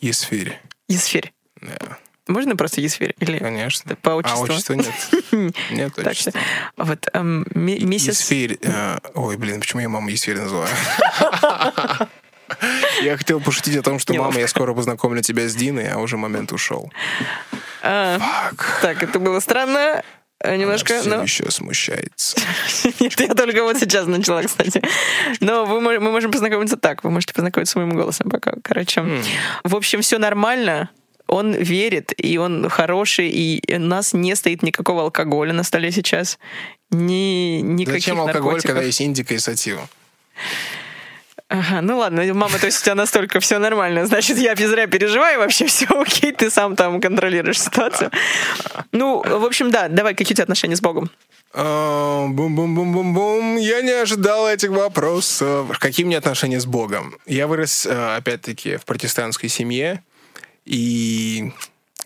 [0.02, 0.60] Есфирь.
[0.90, 1.32] Есфирь.
[1.62, 1.98] Да,
[2.28, 3.16] Можно просто Есфирь?
[3.20, 3.96] Или конечно.
[3.96, 4.44] по А отчеству?
[4.44, 4.94] отчества нет.
[5.72, 6.34] Нет отчества.
[6.76, 8.20] вот эм, ми- миссис...
[8.20, 8.60] Есфирь.
[8.62, 10.68] э, Ой, блин, почему я маму Есфирь называю?
[13.04, 16.18] Я хотел пошутить о том, что мама, я скоро познакомлю тебя с Диной, а уже
[16.18, 16.92] момент ушел.
[17.82, 18.20] А,
[18.82, 20.04] так, это было странно.
[20.40, 21.24] э, Немножко, Она все но...
[21.24, 22.40] еще смущается.
[23.00, 24.82] Нет, я только вот сейчас начала, кстати.
[25.40, 27.04] Но вы, мы можем познакомиться так.
[27.04, 28.54] Вы можете познакомиться с моим голосом пока.
[28.64, 29.04] Короче,
[29.64, 30.90] в общем, все нормально.
[31.28, 36.38] Он верит, и он хороший, и у нас не стоит никакого алкоголя на столе сейчас.
[36.90, 38.76] Ни, никаких Зачем алкоголь, наркотиков.
[38.76, 39.88] когда есть индика и сатива?
[41.54, 45.38] Ага, ну ладно, мама, то есть у тебя настолько все нормально, значит, я зря переживаю,
[45.38, 48.10] вообще все окей, ты сам там контролируешь ситуацию.
[48.94, 51.12] Ну, в общем, да, давай, какие у тебя отношения с Богом?
[51.54, 53.58] А, Бум-бум-бум-бум-бум.
[53.58, 55.78] Я не ожидал этих вопросов.
[55.78, 57.18] Какие меня отношения с Богом?
[57.26, 60.02] Я вырос, э, опять-таки, в протестантской семье,
[60.64, 61.52] и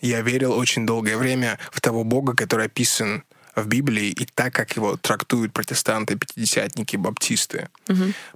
[0.01, 3.23] я верил очень долгое время в того Бога, который описан
[3.55, 7.69] в Библии, и так, как его трактуют протестанты, пятидесятники, баптисты.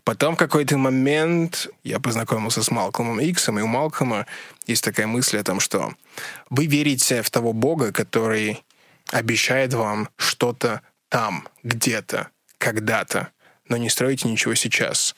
[0.03, 4.25] Потом в какой-то момент я познакомился с Малкомом Иксом, и у Малкома
[4.67, 5.93] есть такая мысль о том, что
[6.49, 8.63] вы верите в того Бога, который
[9.11, 13.29] обещает вам что-то там, где-то, когда-то,
[13.67, 15.15] но не строите ничего сейчас.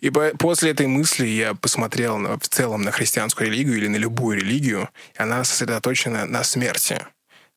[0.00, 3.96] И по- после этой мысли я посмотрел на- в целом на христианскую религию или на
[3.96, 7.06] любую религию, и она сосредоточена на смерти.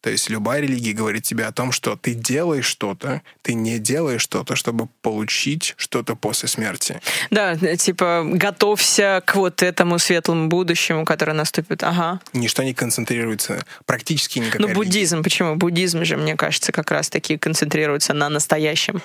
[0.06, 4.22] То есть любая религия говорит тебе о том, что ты делаешь что-то, ты не делаешь
[4.22, 7.02] что-то, чтобы получить что-то после смерти.
[7.32, 11.82] Да, типа, готовься к вот этому светлому будущему, которое наступит.
[11.82, 12.20] Ага.
[12.34, 14.78] Ничто не концентрируется, практически никакая Ну, религия.
[14.86, 15.56] буддизм, почему?
[15.56, 19.02] Буддизм же, мне кажется, как раз-таки концентрируется на настоящем.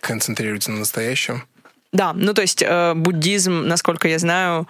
[0.00, 1.44] концентрируется на настоящем.
[1.92, 4.66] Да, ну то есть э, буддизм, насколько я знаю,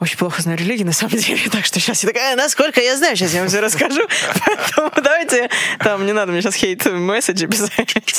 [0.00, 3.14] очень плохо знаю религии на самом деле, так что сейчас я такая, насколько я знаю,
[3.16, 4.02] сейчас я вам все расскажу.
[4.46, 7.72] Поэтому давайте, там не надо мне сейчас хейт-месседжи писать.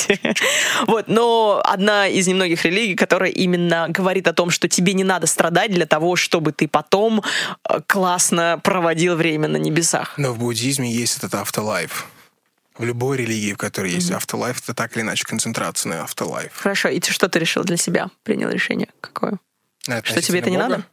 [0.86, 5.26] Вот, но одна из немногих религий, которая именно говорит о том, что тебе не надо
[5.26, 7.22] страдать для того, чтобы ты потом
[7.68, 10.14] э, классно проводил время на небесах.
[10.16, 12.06] Но в буддизме есть этот автолайф.
[12.76, 16.50] В любой религии, в которой есть автолайф, это так или иначе концентрация на автолайф.
[16.56, 18.10] Хорошо, и что ты решил для себя?
[18.24, 19.38] Принял решение какое?
[20.02, 20.68] Что тебе это не Бога?
[20.68, 20.86] надо?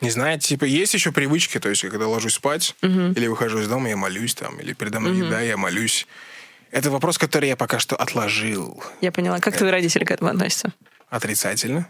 [0.00, 3.88] Не знаю, типа, есть еще привычки, то есть, когда ложусь спать или выхожу из дома,
[3.90, 6.06] я молюсь там, или передо мной еда, я молюсь.
[6.70, 8.82] Это вопрос, который я пока что отложил.
[9.00, 9.40] Я поняла.
[9.40, 10.72] Как твои родители к этому относятся?
[11.08, 11.88] Отрицательно.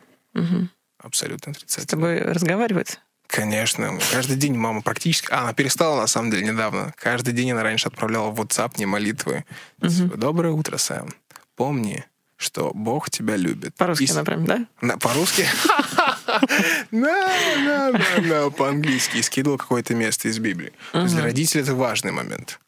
[0.99, 1.87] Абсолютно С отрицательно.
[1.88, 3.01] тобой разговаривают?
[3.30, 3.96] Конечно.
[4.10, 5.28] Каждый день мама практически...
[5.30, 6.92] А, она перестала, на самом деле, недавно.
[6.96, 9.44] Каждый день она раньше отправляла в WhatsApp мне молитвы.
[9.80, 11.14] Типа, Доброе утро, Сэм.
[11.54, 12.04] Помни,
[12.36, 13.74] что Бог тебя любит.
[13.76, 14.66] По-русски, И например, да?
[14.80, 15.46] На- По-русски?
[16.90, 17.28] Да,
[17.64, 19.18] да, да, да, по-английски.
[19.18, 20.72] И скидывал какое-то место из Библии.
[20.92, 22.60] Для родителей это важный момент.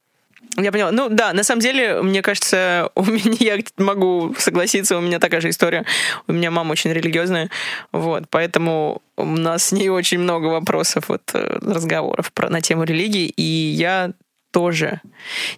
[0.56, 0.90] Я поняла.
[0.90, 5.40] Ну да, на самом деле, мне кажется, у меня, я могу согласиться, у меня такая
[5.40, 5.84] же история.
[6.26, 7.50] У меня мама очень религиозная,
[7.92, 12.84] вот, поэтому у нас с ней очень много вопросов, вот, э, разговоров про, на тему
[12.84, 14.12] религии, и я
[14.50, 15.00] тоже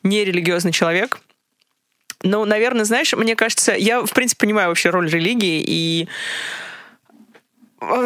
[0.03, 1.21] не религиозный человек,
[2.23, 6.09] ну, наверное, знаешь, мне кажется, я, в принципе, понимаю вообще роль религии, и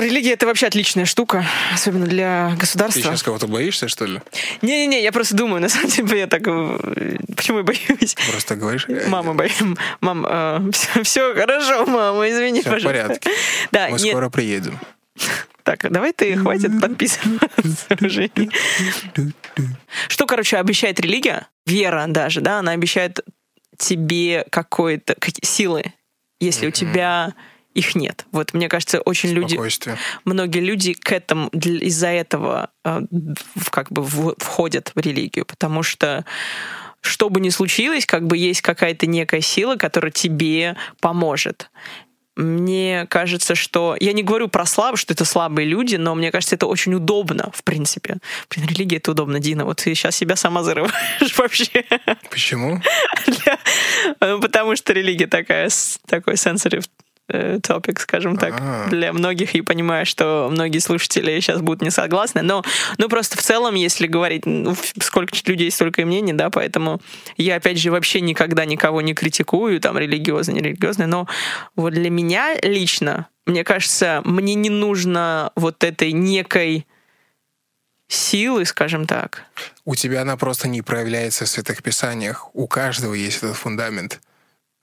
[0.01, 3.03] религия— это вообще отличная штука, особенно для Ты государства.
[3.03, 4.21] сейчас кого-то боишься, что ли?
[4.63, 6.43] Не-не-не, я просто думаю, на самом деле, я так...
[6.47, 8.15] э, Почему я боюсь?
[8.31, 8.85] Просто говоришь?
[8.89, 9.59] э, Мама боюсь.
[10.01, 13.07] Мам, все, хорошо, мама, извини, Всё в пожалуйста.
[13.07, 13.31] порядке.
[13.73, 14.79] Да, Мы нет, скоро приедем.
[15.65, 17.87] так, давай ты хватит подписываться.
[20.09, 21.49] Что, короче, обещает религия?
[21.67, 23.21] Вера даже, да, она обещает
[23.77, 25.93] тебе какой-то силы,
[26.41, 27.35] если у тебя
[27.79, 28.27] их нет.
[28.33, 29.57] Вот мне кажется, очень люди,
[30.25, 33.03] многие люди к этому из-за этого э,
[33.71, 34.05] как бы
[34.39, 36.25] входят в религию, потому что
[37.01, 41.71] что бы ни случилось, как бы есть какая-то некая сила, которая тебе поможет.
[42.35, 43.97] Мне кажется, что...
[43.99, 47.51] Я не говорю про слабых, что это слабые люди, но мне кажется, это очень удобно,
[47.53, 48.19] в принципе.
[48.49, 49.65] Блин, религия— это удобно, Дина.
[49.65, 51.85] Вот ты сейчас себя сама зарываешь вообще.
[52.31, 52.81] Почему?
[53.27, 55.69] Для- Потому что религия такая,
[56.07, 56.85] такой sensitive
[57.29, 58.89] э, topic, скажем так, А.
[58.89, 62.65] для многих, и понимаю, что многие слушатели сейчас будут не согласны, но
[62.99, 67.01] ну, просто в целом, если говорить, ну, сколько людей, столько и мнений, да, поэтому
[67.37, 71.29] я, опять же, вообще никогда никого не критикую, там, религиозно, не религиозно, но
[71.77, 76.87] вот для меня лично, мне кажется, мне не нужно вот этой некой
[78.09, 79.45] силы, скажем так,
[79.85, 82.55] У тебя она просто не проявляется в святых писаниях.
[82.55, 84.21] У каждого есть этот фундамент,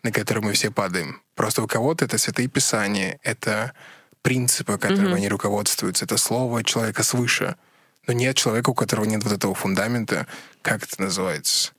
[0.06, 1.20] на который мы все падаем.
[1.34, 3.74] Просто у кого-то это святые писания, это
[4.22, 7.56] принципы, которыми они руководствуются, это слово человека свыше.
[8.06, 10.28] Но нет человека, у которого нет вот этого фундамента,
[10.62, 11.72] как это называется?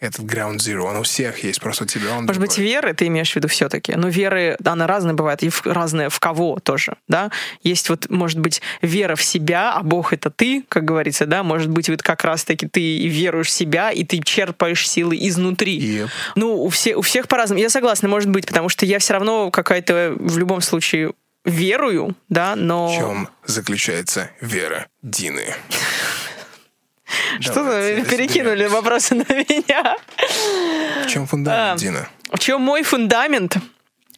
[0.00, 3.06] Этот ground zero, он у всех есть, просто у тебя он Может быть, веры ты
[3.06, 3.94] имеешь в виду все-таки?
[3.94, 7.30] Но веры, да, она разная бывает, и в- разная в кого тоже, да?
[7.62, 11.42] Есть вот, может быть, вера в себя, а Бог— это ты, как говорится, да?
[11.44, 15.78] Может быть, вот как раз-таки ты и веруешь в себя, и ты черпаешь силы изнутри.
[15.78, 17.60] И Ну, у, все, у всех по-разному.
[17.60, 21.12] Я согласна, может быть, потому что я все равно какая-то в любом случае
[21.44, 22.88] верую, да, но...
[22.88, 25.54] в чем заключается вера Дины?
[27.40, 29.96] Что вы перекинули вопросы на меня?
[31.04, 31.78] В чем фундамент, А.
[31.78, 32.08] Дина?
[32.32, 33.56] В чем мой фундамент?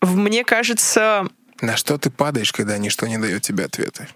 [0.01, 1.27] Мне кажется,
[1.61, 4.09] На что ты падаешь, когда ничто не дает тебе ответы?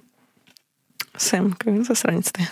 [1.16, 2.48] Сэм, как засранец ты.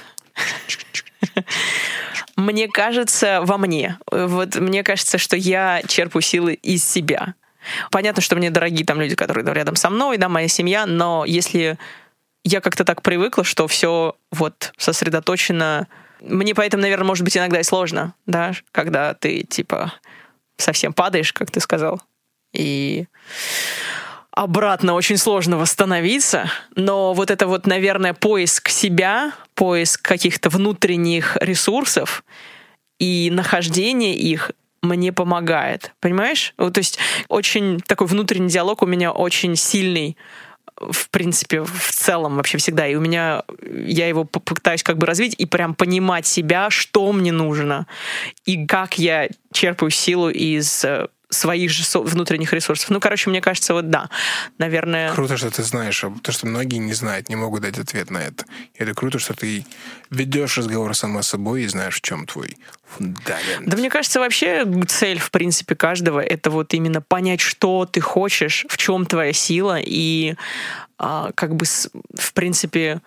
[2.36, 3.98] Мне кажется, во мне.
[4.10, 7.34] Вот мне кажется, что я черпаю силы из себя.
[7.90, 11.78] Понятно, что мне дорогие там люди, которые рядом со мной, да, моя семья, но если
[12.44, 15.86] я как-то так привыкла, что все вот сосредоточено...
[16.20, 19.92] Мне поэтому, наверное, может быть, иногда и сложно, да, когда ты, типа,
[20.56, 22.02] совсем падаешь, как ты сказал,
[22.52, 23.06] и
[24.30, 32.24] обратно очень сложно восстановиться, но вот это вот, наверное, поиск себя, поиск каких-то внутренних ресурсов
[32.98, 34.52] и нахождение их
[34.82, 36.54] мне помогает, понимаешь?
[36.56, 36.98] Вот, то есть
[37.28, 40.16] очень такой внутренний диалог у меня очень сильный,
[40.80, 42.86] в принципе, в целом вообще всегда.
[42.86, 47.32] И у меня, я его пытаюсь как бы развить и прям понимать себя, что мне
[47.32, 47.86] нужно,
[48.44, 52.90] и как я черпаю силу из э, своих же внутренних ресурсов.
[52.90, 54.08] Ну, короче, мне кажется, вот да,
[54.58, 55.12] наверное...
[55.12, 58.44] Круто, что ты знаешь, то, что многие не знают, не могут дать ответ на это.
[58.74, 59.66] И это круто, что ты
[60.10, 62.56] ведешь разговор сама с собой и знаешь, в чем твой
[62.86, 63.66] фундамент.
[63.66, 68.64] Да мне кажется, вообще цель, в принципе, каждого— это вот именно понять, что ты хочешь,
[68.68, 70.34] в чем твоя сила, и
[70.98, 73.00] а, как бы, в принципе,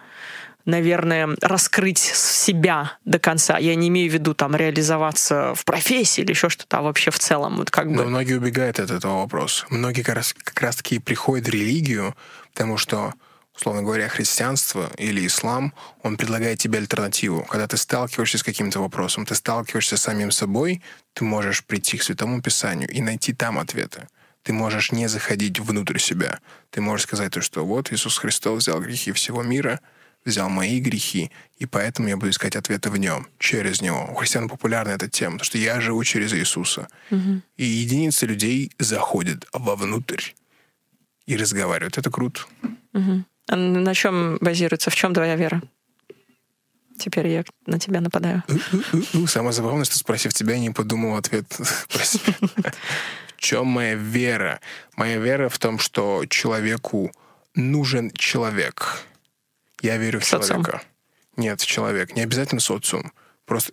[0.65, 3.57] наверное, раскрыть себя до конца.
[3.57, 7.19] Я не имею в виду там реализоваться в профессии или еще что-то, а вообще в
[7.19, 7.57] целом.
[7.57, 8.05] Вот как Но бы...
[8.05, 9.65] многие убегают от этого вопроса.
[9.69, 12.15] Многие как раз, как раз таки приходят в религию,
[12.53, 13.13] потому что,
[13.55, 17.43] условно говоря, христианство или ислам, он предлагает тебе альтернативу.
[17.43, 20.81] Когда ты сталкиваешься с каким-то вопросом, ты сталкиваешься с самим собой,
[21.13, 24.07] ты можешь прийти к Святому Писанию и найти там ответы.
[24.43, 26.39] Ты можешь не заходить внутрь себя.
[26.71, 29.79] Ты можешь сказать то, что вот Иисус Христос взял грехи всего мира,
[30.25, 34.07] взял мои грехи, и поэтому я буду искать ответы в нем, через него.
[34.11, 36.87] У христиан популярна эта тема, потому что я живу через Иисуса.
[37.57, 40.33] И единицы людей заходят вовнутрь
[41.25, 41.97] и разговаривают.
[41.97, 42.41] Это круто.
[43.47, 45.61] А На чем базируется, в чем твоя вера?
[46.97, 48.43] Теперь я на тебя нападаю.
[49.27, 51.47] Самое забавное, что спросив тебя, я не подумал ответ
[51.89, 52.35] про себя.
[53.35, 54.59] В чем моя вера?
[54.95, 57.11] Моя вера в том, что человеку
[57.55, 59.03] нужен человек.
[59.81, 60.63] Я верю в Социум.
[60.63, 60.81] человека.
[61.37, 62.15] Нет, в человек.
[62.15, 63.11] Не обязательно социум.
[63.45, 63.71] Просто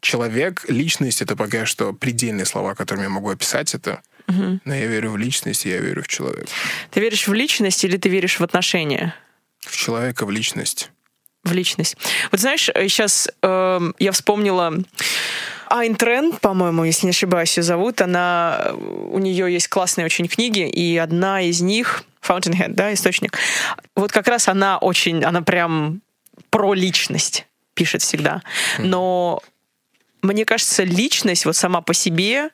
[0.00, 4.02] человек, личность— это пока что предельные слова, которыми я могу описать это.
[4.26, 6.50] Но я верю в личность, и я верю в человека.
[6.90, 9.14] Ты веришь в личность или ты веришь в отношения?
[9.60, 10.90] В человека, в личность.
[11.44, 11.96] в личность.
[12.30, 14.74] Вот знаешь, сейчас я вспомнила
[15.70, 18.00] Айн Трен, по-моему, если не ошибаюсь, ее зовут.
[18.00, 23.38] Она, э, у нее есть классные очень книги, и одна из них Fountainhead, да, источник.
[23.94, 26.02] Вот как раз она очень, она прям
[26.50, 28.42] про личность пишет всегда.
[28.78, 29.42] Но
[30.22, 32.50] мне кажется, личность вот сама по себе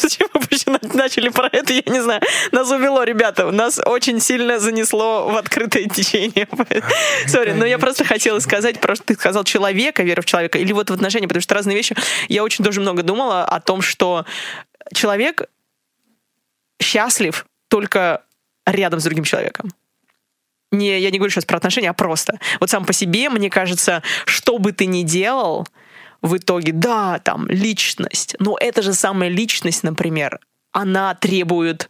[0.00, 0.59] Зачем мы вообще на-
[0.94, 2.20] начали про это, я не знаю.
[2.52, 3.50] Нас увело, ребята.
[3.50, 6.48] Нас очень сильно занесло в открытое течение.
[7.26, 10.90] Сори, но я просто хотела сказать, просто ты сказал человека, вера в человека, или вот
[10.90, 11.96] в отношения, потому что разные вещи.
[12.28, 14.24] Я очень тоже много думала о том, что
[14.92, 15.42] человек
[16.82, 18.22] счастлив только
[18.66, 19.70] рядом с другим человеком.
[20.72, 22.38] Не, я не говорю сейчас про отношения, а просто.
[22.60, 25.66] Вот сам по себе, мне кажется, что бы ты ни делал,
[26.22, 30.40] в итоге, да, там, личность, но эта же самая личность, например,
[30.72, 31.88] она требует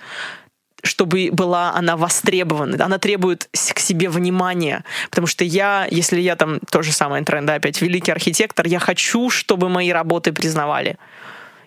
[0.83, 6.59] чтобы была она востребована, она требует к себе внимания, потому что я, если я там
[6.70, 10.97] то же самое тренд, да, опять великий архитектор, я хочу, чтобы мои работы признавали.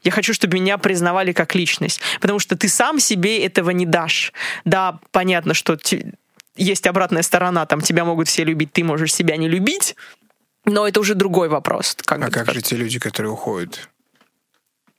[0.01, 2.01] Я хочу, чтобы меня признавали как личность.
[2.19, 4.33] Потому что ты сам себе этого не дашь.
[4.65, 5.77] Да, понятно, что
[6.55, 9.95] есть обратная сторона, там тебя могут все любить, ты можешь себя не любить,
[10.65, 11.95] но это уже другой вопрос.
[12.03, 13.89] Как а как же те люди, которые уходят?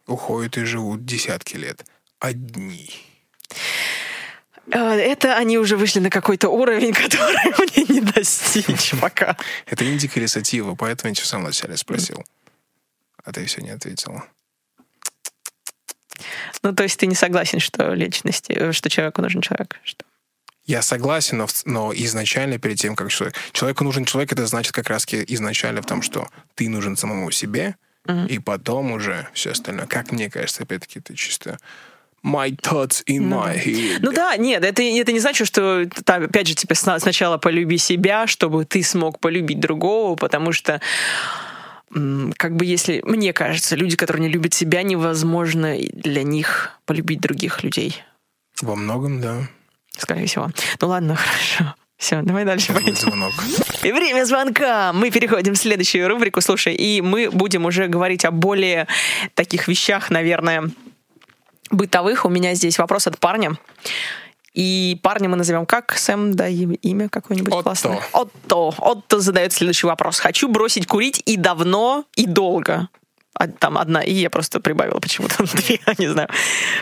[0.07, 1.85] Уходят и живут десятки лет.
[2.19, 2.91] Одни.
[4.73, 9.37] Э, это они уже вышли на какой-то уровень, который мне не достичь пока.
[9.67, 12.25] Это индика или сатива, поэтому я тебя в самом начале спросил.
[13.25, 14.25] А ты все не ответила.
[16.62, 19.77] Ну, то есть ты не согласен, что личности, что человеку нужен человек?
[19.83, 20.05] Что?
[20.67, 23.37] Я согласен, но, но изначально перед тем, как человек...
[23.53, 27.77] Человеку нужен человек, это значит как раз изначально в том, что ты нужен самому себе,
[28.07, 28.29] uh-huh.
[28.29, 29.87] и потом уже все остальное.
[29.87, 31.59] Как мне кажется, опять-таки, это чисто
[32.25, 33.99] my thoughts in ну, my head.
[34.01, 38.27] Ну да, нет, это, это не значит, что, там, опять же, типа, сначала полюби себя,
[38.27, 40.81] чтобы ты смог полюбить другого, потому что
[42.37, 47.62] как бы если, мне кажется, люди, которые не любят себя, невозможно для них полюбить других
[47.62, 48.03] людей.
[48.61, 49.49] Во многом, да.
[49.97, 50.51] Скорее всего.
[50.81, 51.75] Ну ладно, хорошо.
[51.97, 52.97] Все, давай дальше пойдем.
[52.97, 53.33] звонок.
[53.85, 54.93] И время звонка.
[54.93, 58.89] Мы переходим в следующую рубрику, слушай, и мы будем уже говорить о более
[59.35, 60.70] таких вещах, наверное,
[61.71, 62.25] бытовых.
[62.25, 63.57] У меня здесь вопрос от парня.
[64.53, 65.97] И парня мы назовем как?
[65.97, 67.62] Сэм, да, имя какое-нибудь Отто.
[67.65, 68.01] классное.
[68.12, 68.73] Отто.
[68.79, 70.21] Отто задает следующий вопрос.
[70.21, 72.89] Хочу бросить курить и давно, и долго.
[73.37, 76.29] А, там одна и я просто прибавила почему-то две, не знаю.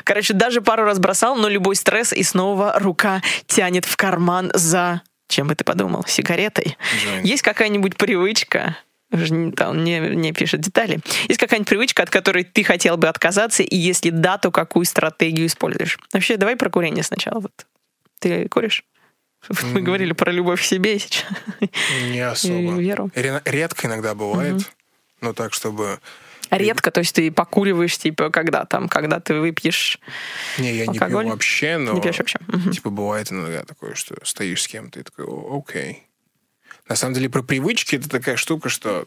[0.05, 5.01] Короче, даже пару раз бросал, но любой стресс, и снова рука тянет в карман за...
[5.29, 6.05] Чем бы ты подумал?
[6.07, 6.77] Сигаретой?
[7.03, 7.27] Жень.
[7.27, 8.77] Есть какая-нибудь привычка,
[9.13, 11.01] он не, не пишет детали.
[11.29, 15.47] Есть какая-нибудь привычка, от которой ты хотел бы отказаться, и если да, то какую стратегию
[15.47, 15.99] используешь?
[16.13, 17.41] Вообще, давай про курение сначала.
[17.41, 17.67] Вот.
[18.19, 18.85] Ты куришь?
[19.49, 19.83] Мы mm.
[19.83, 21.27] говорили про любовь к себе сейчас.
[22.11, 22.55] Не особо.
[22.55, 23.11] И веру.
[23.15, 24.71] Редко иногда бывает, mm-hmm.
[25.21, 25.99] но так, чтобы...
[26.51, 29.99] Редко, то есть ты покуриваешь, типа, когда там, когда ты выпьешь
[30.59, 31.25] Не, я алкоголь?
[31.25, 31.95] не пью вообще, но...
[31.95, 32.39] Не пьешь вообще?
[32.47, 32.71] Угу.
[32.73, 36.03] Типа, бывает иногда такое, что стоишь с кем-то и такой, окей.
[36.93, 39.07] На самом деле, про привычки это такая штука, что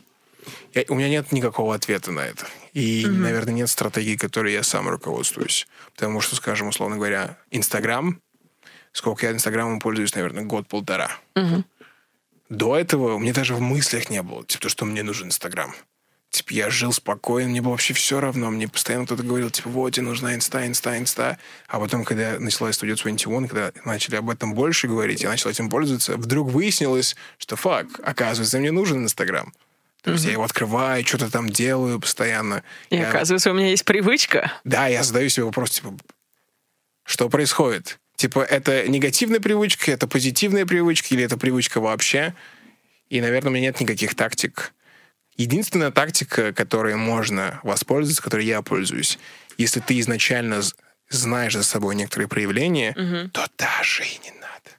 [0.73, 2.47] я, у меня нет никакого ответа на это.
[2.73, 3.11] И, mm-hmm.
[3.11, 5.67] наверное, нет стратегии, которой я сам руководствуюсь.
[5.93, 8.19] Потому что, скажем, условно говоря, Инстаграм,
[8.91, 11.11] сколько я Инстаграмом пользуюсь, наверное, год-полтора.
[11.35, 11.63] Mm-hmm.
[12.49, 15.75] До этого мне даже в мыслях не было, типа, то, что мне нужен Инстаграм.
[16.35, 18.51] Типа, я жил спокойно, мне было вообще все равно.
[18.51, 21.37] Мне постоянно кто-то говорил, типа, вот, тебе нужна инста, инста, инста.
[21.69, 25.69] А потом, когда началась Studio 21, когда начали об этом больше говорить, я начал этим
[25.69, 29.53] пользоваться, вдруг выяснилось, что, фак, оказывается, мне нужен Инстаграм.
[30.01, 30.27] То есть mm-hmm.
[30.27, 32.63] я его открываю, что-то там делаю постоянно.
[32.89, 33.07] И я...
[33.07, 34.51] оказывается, у меня есть привычка.
[34.65, 35.95] Да, я задаю себе вопрос, типа,
[37.05, 37.97] что происходит?
[38.17, 42.35] Типа, это негативная привычка, это позитивная привычка, или это привычка вообще?
[43.09, 44.73] И, наверное, у меня нет никаких тактик,
[45.37, 49.19] Единственная тактика, которой можно воспользоваться, которой я пользуюсь,
[49.57, 50.61] если ты изначально
[51.09, 53.29] знаешь за собой некоторые проявления, угу.
[53.31, 54.77] то даже и не надо.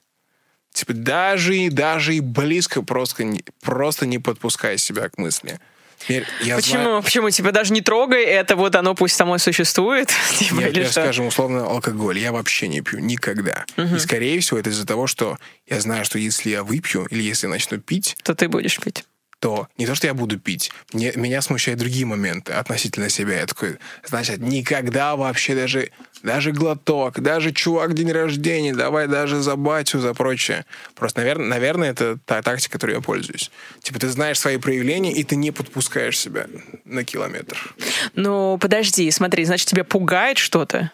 [0.73, 3.25] Типа даже, даже и близко просто,
[3.61, 5.59] просто не подпускай себя к мысли.
[6.07, 6.83] Я Почему?
[6.83, 7.03] Знаю...
[7.03, 7.29] Почему?
[7.29, 10.11] Типа даже не трогай, это вот оно пусть само существует?
[10.37, 11.01] типа, Нет, или я, что?
[11.01, 12.19] скажем, условно, алкоголь.
[12.19, 13.65] Я вообще не пью никогда.
[13.77, 13.95] Угу.
[13.95, 15.37] И, скорее всего, это из-за того, что
[15.67, 18.15] я знаю, что если я выпью или если я начну пить...
[18.23, 19.05] То ты будешь пить
[19.39, 23.39] то не то, что я буду пить, мне, меня смущают другие моменты относительно себя.
[23.39, 25.91] Я такой, значит, никогда вообще даже,
[26.23, 30.65] даже глоток, даже чувак день рождения, давай даже за батю, за прочее.
[30.95, 33.51] Просто, наверное, наверное, это та тактика, которой я пользуюсь.
[33.81, 36.47] Типа ты знаешь свои проявления, и ты не подпускаешь себя
[36.85, 37.75] на километр.
[38.15, 40.91] Ну, подожди, смотри, значит, тебя пугает что-то?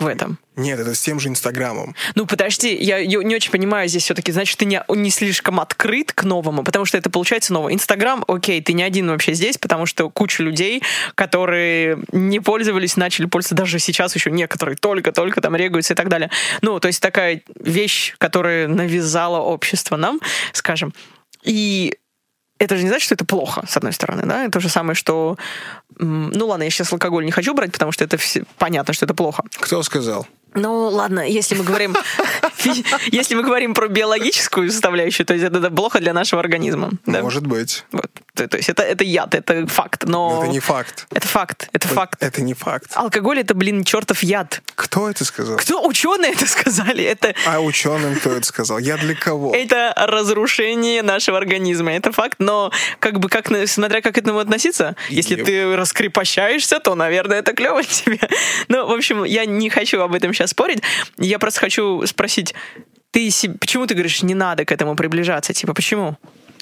[0.00, 0.38] В этом.
[0.56, 1.94] Нет, это с тем же Инстаграмом.
[2.14, 6.24] Ну, подожди, я не очень понимаю здесь все-таки, значит, ты не, не слишком открыт к
[6.24, 7.74] новому, потому что это получается новое.
[7.74, 10.82] Инстаграм, окей, ты не один вообще здесь, потому что куча людей,
[11.14, 16.30] которые не пользовались, начали пользоваться даже сейчас еще некоторые только-только там регаются и так далее.
[16.62, 20.20] Ну, то есть такая вещь, которая навязала общество нам,
[20.52, 20.94] скажем.
[21.42, 21.94] И
[22.58, 24.44] это же не значит, что это плохо, с одной стороны, да?
[24.44, 25.36] Это то же самое, что...
[26.02, 28.44] Ну ладно, я сейчас алкоголь не хочу брать, потому что это все...
[28.58, 29.44] понятно, что это плохо.
[29.60, 30.26] Кто сказал?
[30.54, 31.96] Ну, ладно, если мы говорим,
[33.12, 36.90] если мы говорим про биологическую составляющую, то есть это плохо для нашего организма.
[37.06, 37.22] Да?
[37.22, 37.84] Может быть.
[37.92, 38.10] Вот.
[38.34, 40.42] То, то есть это, это яд, это факт, но...
[40.42, 41.06] Это не факт.
[41.10, 42.22] Это факт, это это факт.
[42.22, 42.90] Это не факт.
[42.94, 44.62] Алкоголь это, блин, чертов яд.
[44.74, 45.56] Кто это сказал?
[45.56, 45.86] Кто?
[45.86, 47.04] Ученые это сказали.
[47.04, 47.34] Это...
[47.46, 48.78] А ученым кто это сказал?
[48.78, 49.54] Я для кого?
[49.54, 54.96] Это разрушение нашего организма, это факт, но как бы, как, смотря как к этому относиться,
[55.08, 55.44] если yep.
[55.44, 58.20] ты раскрепощаешься, то, наверное, это клево тебе.
[58.68, 60.82] Ну, в общем, я не хочу об этом сейчас спорить.
[61.18, 62.54] Я просто хочу спросить,
[63.10, 63.30] ты
[63.60, 65.52] почему ты говоришь, не надо к этому приближаться?
[65.52, 66.16] Типа, почему?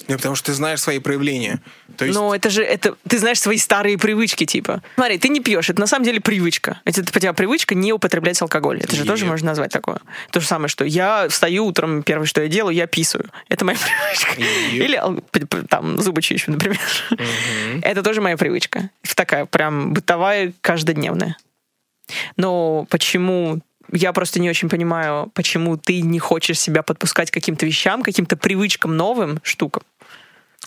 [0.07, 1.61] Ну, потому что ты знаешь свои проявления.
[1.95, 2.17] То есть...
[2.17, 4.81] Но это же, это, ты знаешь свои старые привычки, типа.
[4.95, 6.81] Смотри, ты не пьешь, это на самом деле привычка.
[6.83, 8.79] Это у тебя привычка не употреблять алкоголь.
[8.79, 9.07] Это же Нет.
[9.07, 9.99] тоже можно назвать такое.
[10.31, 13.29] То же самое, что я встаю утром, первое, что я делаю, я писаю.
[13.49, 13.77] Это моя
[14.11, 14.41] привычка.
[14.41, 14.83] Нет.
[14.83, 16.79] Или там зубы чищу, например.
[17.83, 18.89] Это тоже моя привычка.
[19.15, 21.37] Такая прям бытовая, каждодневная.
[22.35, 23.59] Но почему
[23.91, 28.37] я просто не очень понимаю, почему ты не хочешь себя подпускать к каким-то вещам, каким-то
[28.37, 29.83] привычкам новым штукам.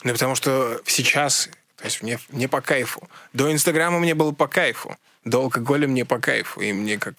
[0.04, 3.08] Ну, потому что сейчас, то есть мне, мне по кайфу.
[3.32, 4.96] До Инстаграма мне было по кайфу.
[5.24, 6.60] До алкоголя мне по кайфу.
[6.60, 7.14] И мне как...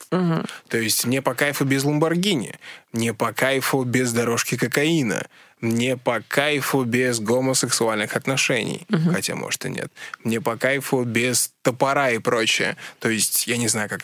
[0.68, 2.56] То есть мне по кайфу без Ламборгини.
[2.92, 5.26] Мне по кайфу без дорожки кокаина.
[5.62, 8.86] Мне по кайфу без гомосексуальных отношений.
[9.14, 9.90] Хотя, может, и нет.
[10.26, 12.76] Мне по кайфу без топора и прочее.
[13.00, 14.02] То есть, я не знаю, как...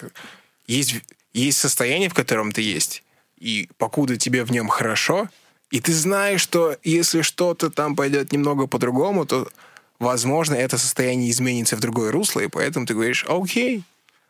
[0.66, 1.02] Есть,
[1.40, 3.04] есть состояние, в котором ты есть.
[3.38, 5.30] И покуда тебе в нем хорошо,
[5.72, 9.48] и ты знаешь, что если что-то там пойдет немного по-другому, то,
[10.00, 13.84] возможно, это состояние изменится в другое русло, и поэтому ты говоришь, окей,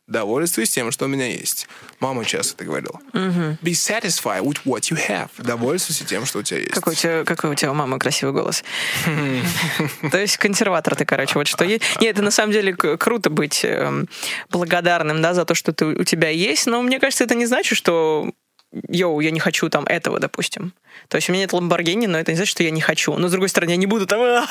[0.09, 1.67] довольствуюсь тем, что у меня есть.
[1.99, 2.99] Мама часто это говорила.
[3.13, 5.29] Be satisfied with what you have.
[5.37, 6.71] Довольствуйся тем, что у тебя есть.
[6.71, 8.63] Какой у тебя, какой у тебя у мамы красивый голос.
[10.11, 11.83] То есть консерватор ты, короче, вот что есть.
[12.01, 14.07] Нет, это на самом деле круто быть эм,
[14.49, 17.77] благодарным, да, за то, что ты, у тебя есть, но мне кажется, это не значит,
[17.77, 18.31] что
[18.87, 20.73] йоу, я не хочу там этого, допустим.
[21.07, 23.15] То есть у меня нет Ламборгини, но это не значит, что я не хочу.
[23.15, 24.45] Но, с другой стороны, я не буду там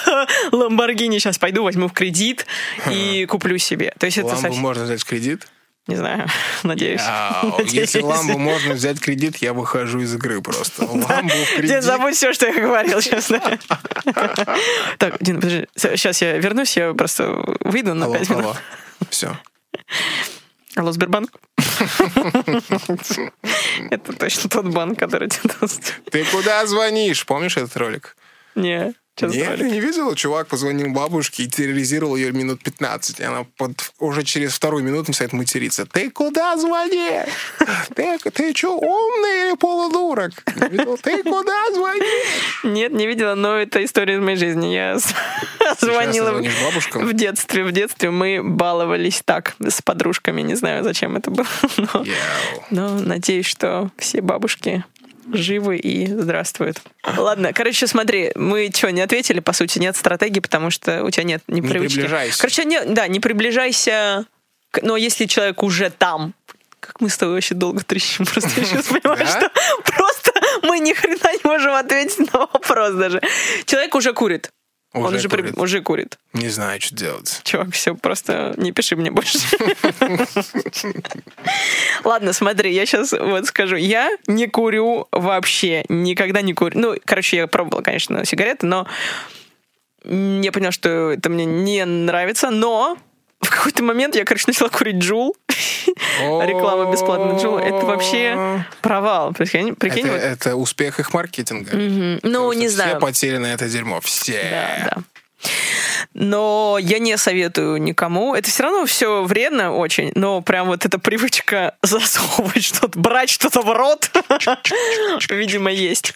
[0.52, 2.46] Ламборгини сейчас пойду, возьму в кредит
[2.90, 3.94] и куплю себе.
[3.98, 5.46] То есть это Ламбу можно взять в кредит?
[5.88, 6.28] Не знаю,
[6.62, 7.00] надеюсь.
[7.02, 7.72] Ау, Надеюсь.
[7.72, 10.84] Если ламбу можно взять кредит, я выхожу из игры просто.
[10.86, 11.82] Ламбу в Дин, кредит.
[11.82, 13.40] забудь все, что я говорил, честно.
[14.98, 15.66] Так, Дин, подожди.
[15.74, 18.56] Сейчас я вернусь, я просто выйду на пять минут.
[19.08, 19.38] Все.
[20.78, 21.32] Алло, Сбербанк?
[23.90, 26.00] Это точно тот банк, который тебе даст.
[26.10, 27.26] Ты куда звонишь?
[27.26, 28.16] Помнишь этот ролик?
[28.54, 30.14] Не, что Нет, не видела?
[30.14, 33.20] Чувак позвонил бабушке и терроризировал ее минут 15.
[33.20, 35.86] И она под- уже через вторую минуту начинает материться.
[35.86, 37.28] Ты куда звонишь?
[37.94, 40.32] Ты, ты что, умный или полудурок?
[40.70, 40.96] Видел?
[40.98, 42.60] Ты куда звонишь?
[42.64, 44.66] Нет, не видела, но это история из моей жизни.
[44.72, 44.98] Я
[45.80, 47.64] звонила в детстве.
[47.64, 50.42] В детстве мы баловались так с подружками.
[50.42, 51.46] Не знаю, зачем это было.
[51.76, 52.04] но-.
[52.70, 54.84] Но надеюсь, что все бабушки
[55.32, 56.80] живы и здравствуют.
[57.16, 61.24] Ладно, короче, смотри, мы что, не ответили, по сути, нет стратегии, потому что у тебя
[61.24, 61.96] нет Не привычки.
[61.96, 62.38] приближайся.
[62.40, 64.26] Короче, не, да, не приближайся,
[64.70, 66.34] к- но если человек уже там,
[66.80, 69.50] как мы с тобой вообще долго трещим, просто я сейчас понимаю, что
[69.84, 73.20] просто мы ни хрена не можем ответить на вопрос даже.
[73.66, 74.50] Человек уже курит.
[74.94, 75.58] Он Уже уже, при- курит.
[75.58, 76.18] уже курит.
[76.32, 77.42] Не знаю, что делать.
[77.44, 79.38] Чувак, все, просто не пиши мне больше.
[82.04, 83.76] Ладно, смотри, я сейчас вот скажу.
[83.76, 86.78] Я не курю вообще, никогда не курю.
[86.78, 88.86] Ну, короче, я пробовала, конечно, сигареты, но
[90.04, 92.96] я поняла, что это мне не нравится, но
[93.40, 95.36] в какой-то момент я, короче, начала курить джул.
[96.20, 97.58] Реклама бесплатная джул.
[97.58, 99.32] Это вообще провал.
[99.32, 100.22] Прикинь, прикинь, Это, вот.
[100.22, 101.70] это успех их маркетинга.
[102.22, 102.90] Ну, не знаю.
[102.90, 104.00] Все потери на это дерьмо.
[104.00, 104.42] Все.
[104.50, 105.02] Да, да.
[106.14, 108.34] Но я не советую никому.
[108.34, 113.62] Это все равно все вредно очень, но прям вот эта привычка засовывать что-то, брать что-то
[113.62, 114.10] в рот,
[115.30, 116.14] видимо, есть.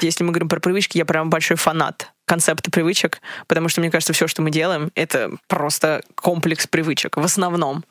[0.00, 4.14] Если мы говорим про привычки, я прям большой фанат концепта привычек, потому что мне кажется,
[4.14, 7.84] все, что мы делаем, это просто комплекс привычек в основном.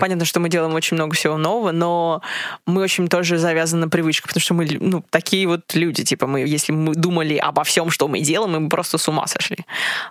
[0.00, 2.20] Понятно, что мы делаем очень много всего нового, но
[2.66, 6.40] мы очень тоже завязаны на привычках, потому что мы ну, такие вот люди, типа мы,
[6.40, 9.58] если мы думали обо всем, что мы делаем, мы бы просто с ума сошли.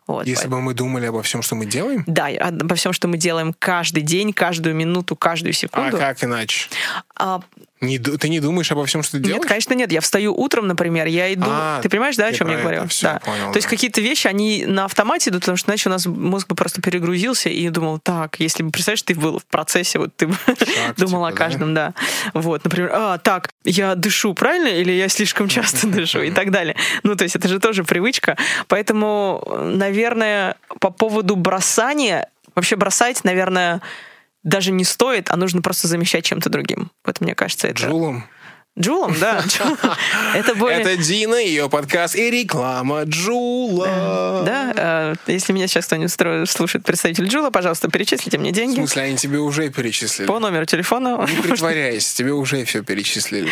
[0.07, 3.09] Вот, Если поэтому- бы мы думали обо всем, что мы делаем, да, обо всем, что
[3.09, 5.97] мы делаем каждый день, каждую минуту, каждую а секунду.
[5.97, 6.69] как иначе?
[7.17, 7.41] А,
[7.83, 9.47] Не ты не думаешь обо всем, что ты нет, делаешь?
[9.47, 9.91] конечно, нет.
[9.91, 11.45] Я встаю утром, например, я иду.
[11.47, 12.77] А, ты понимаешь, да, о чем я говорю?
[12.79, 12.87] это.
[12.87, 13.19] Всё, да.
[13.19, 13.69] понял, То есть да.
[13.69, 17.49] какие-то вещи, они на автомате идут, потому что иначе у нас мозг бы просто перегрузился
[17.49, 20.35] и думал, так, если бы, представляешь, ты был в процессе, вот ты бы
[20.97, 21.45] думал о типа, да?
[21.45, 21.93] каждом, да.
[22.33, 26.75] Вот, например, а, так, я дышу правильно или я слишком часто дышу и так далее.
[27.03, 28.37] Ну, то есть это же тоже привычка.
[28.67, 33.81] Поэтому, наверное, по поводу бросания, вообще бросать, наверное,
[34.43, 36.91] даже не стоит, а нужно просто замещать чем-то другим.
[37.05, 37.83] Вот мне кажется, это...
[37.83, 38.25] Джулом.
[38.77, 39.43] Джулом, да.
[40.33, 40.81] Это более...
[40.81, 44.41] Это Дина, ее подкаст и реклама Джула.
[44.43, 49.03] Да, э, если меня сейчас кто-нибудь слушает представитель Джула, пожалуйста, перечислите мне В деньги смысле,
[49.03, 50.25] они тебе уже перечислили?
[50.25, 51.23] по номеру телефона.
[51.29, 53.51] Не притворяйся, тебе уже все перечислили.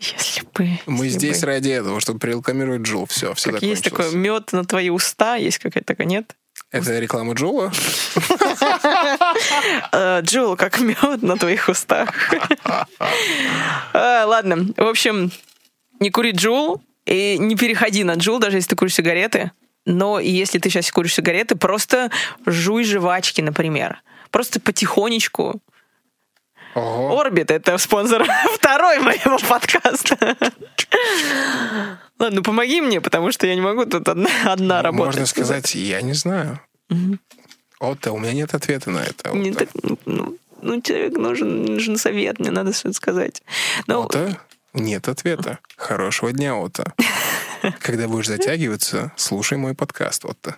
[0.00, 0.80] Если бы...
[0.86, 3.06] Мы здесь ради этого, чтобы прорекламировать Джул.
[3.06, 6.34] Все, все Как есть такой мед на твои уста, есть какая-то такая, нет?
[6.78, 7.72] Это реклама Джула?
[9.92, 12.34] Э, Джул, как мед на твоих устах.
[13.92, 15.30] А, Ладно, в общем,
[16.00, 19.52] не кури Джул и не переходи на Джул, даже если ты куришь сигареты.
[19.84, 22.10] Но если ты сейчас куришь сигареты, просто
[22.44, 24.02] жуй жвачки, например.
[24.30, 25.60] Просто потихонечку.
[26.74, 27.20] Ого.
[27.20, 30.36] Орбит— это спонсор второй моего подкаста.
[32.18, 35.06] Ладно, ну помоги мне, потому что я не могу тут одна, одна работать.
[35.06, 36.60] Можно сказать, я не знаю.
[37.78, 39.30] Отто, у меня нет ответа на это.
[39.30, 43.42] Не так, ну, ну, человек нужен, нужен совет, мне надо что-то сказать.
[43.86, 44.40] Ну, Отто,
[44.72, 45.58] нет ответа.
[45.76, 46.94] Хорошего дня, Отто.
[47.80, 50.56] Когда будешь затягиваться, слушай мой подкаст, Отто.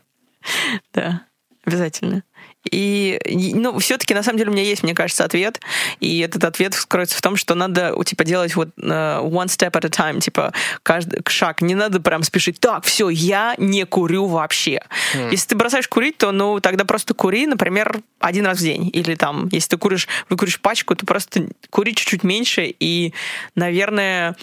[0.92, 1.24] Да,
[1.64, 2.22] обязательно.
[2.70, 3.20] И,
[3.54, 5.60] ну, все-таки, на самом деле, у меня есть, мне кажется, ответ.
[6.00, 9.86] И этот ответ скроется в том, что надо, типа, делать вот uh, one step at
[9.86, 10.52] a time, типа,
[10.82, 11.62] каждый шаг.
[11.62, 12.60] Не надо прям спешить.
[12.60, 14.82] Так, все, я не курю вообще.
[15.30, 18.90] Если ты бросаешь курить, то, ну, тогда просто кури, например, один раз в день.
[18.92, 22.74] Или там, если ты куришь, выкуришь пачку, то просто кури чуть-чуть меньше.
[22.80, 23.14] И,
[23.54, 24.36] наверное,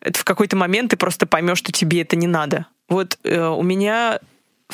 [0.00, 2.66] это в какой-то момент ты просто поймешь, что тебе это не надо.
[2.88, 4.20] Вот э, у меня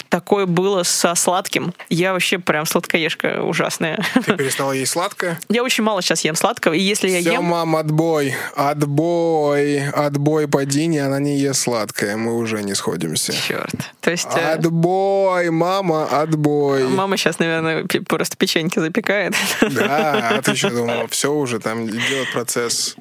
[0.08, 1.72] такое было со сладким.
[1.88, 4.04] Я вообще прям сладкоежка ужасная.
[4.26, 5.38] Ты перестала есть сладкое?
[5.48, 7.44] Я очень мало сейчас ем сладкого, и если я Все, ем...
[7.44, 8.34] мам, отбой.
[8.56, 9.88] Отбой.
[9.90, 12.16] Отбой падения, она не ест сладкое.
[12.16, 13.32] Мы уже не сходимся.
[13.32, 13.74] Черт.
[14.00, 14.28] То есть...
[14.34, 16.88] э, Отбой, мама, отбой.
[16.88, 19.34] Мама сейчас, наверное, просто печеньки запекает.
[19.60, 21.06] Да, а ты что думал?
[21.08, 22.96] Все уже, там идет процесс.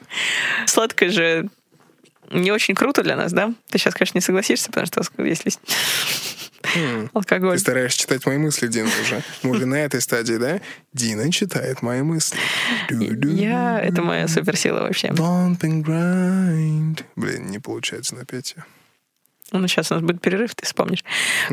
[0.66, 1.50] Сладкое же
[2.32, 3.54] не очень круто для нас, да?
[3.70, 5.52] Ты сейчас, конечно, не согласишься, потому что если
[7.14, 7.54] алкоголь.
[7.54, 9.22] Ты стараешься читать мои мысли, Дина, уже.
[9.44, 10.62] Мы уже на этой стадии, да?
[10.94, 12.38] Дина читает мои мысли.
[12.90, 13.80] Я...
[13.82, 15.08] Это моя суперсила вообще.
[15.08, 17.04] Bump and grind.
[17.16, 18.54] Блин, не получается напеть.
[18.56, 18.66] её.
[19.52, 21.04] Ну, сейчас у нас будет перерыв, ты вспомнишь.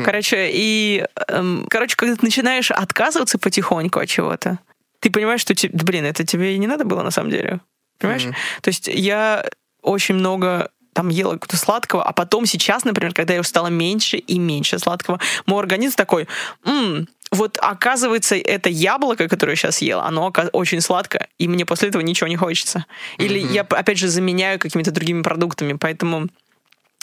[0.03, 1.05] Короче, и...
[1.27, 4.59] эм, короче, когда ты начинаешь отказываться потихоньку от чего-то,
[4.99, 7.59] ты понимаешь, что, блин, это тебе и не надо было на самом деле.
[7.99, 8.25] Понимаешь?
[8.61, 9.47] То есть я
[9.81, 14.39] очень много там ела какого-то сладкого, а потом сейчас, например, когда я стала меньше и
[14.39, 16.27] меньше сладкого, мой организм такой,
[16.65, 21.87] «М, вот оказывается, это яблоко, которое я сейчас ела, оно очень сладкое, и мне после
[21.87, 22.85] этого ничего не хочется.
[23.17, 26.27] Или я, опять же, заменяю какими-то другими продуктами, поэтому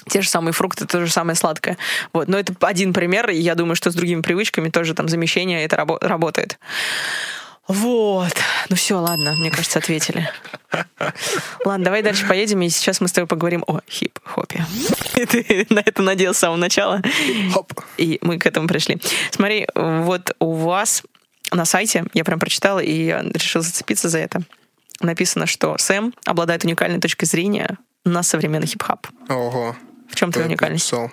[0.09, 1.77] те же самые фрукты, то же самое сладкое.
[2.13, 2.29] Вот.
[2.29, 5.77] Но это один пример, и я думаю, что с другими привычками тоже там замещение это
[5.77, 6.59] рабо- работает.
[7.69, 8.33] Вот.
[8.71, 10.29] Ну все, ладно, мне кажется, ответили.
[11.65, 14.65] Ладно, давай дальше поедем, и сейчас мы с тобой поговорим о хип-хопе.
[15.15, 17.03] Ты на это надеялся с самого начала,
[17.53, 17.73] Хоп.
[17.99, 19.01] и мы к этому пришли.
[19.31, 21.03] Смотри, вот у вас
[21.53, 24.43] на сайте, я прям прочитала и решила зацепиться за это,
[25.01, 29.07] написано, что Сэм обладает уникальной точкой зрения на современный хип-хоп.
[29.29, 29.77] Ого.
[30.11, 30.87] В чем твоя уникальность?
[30.87, 31.11] писал?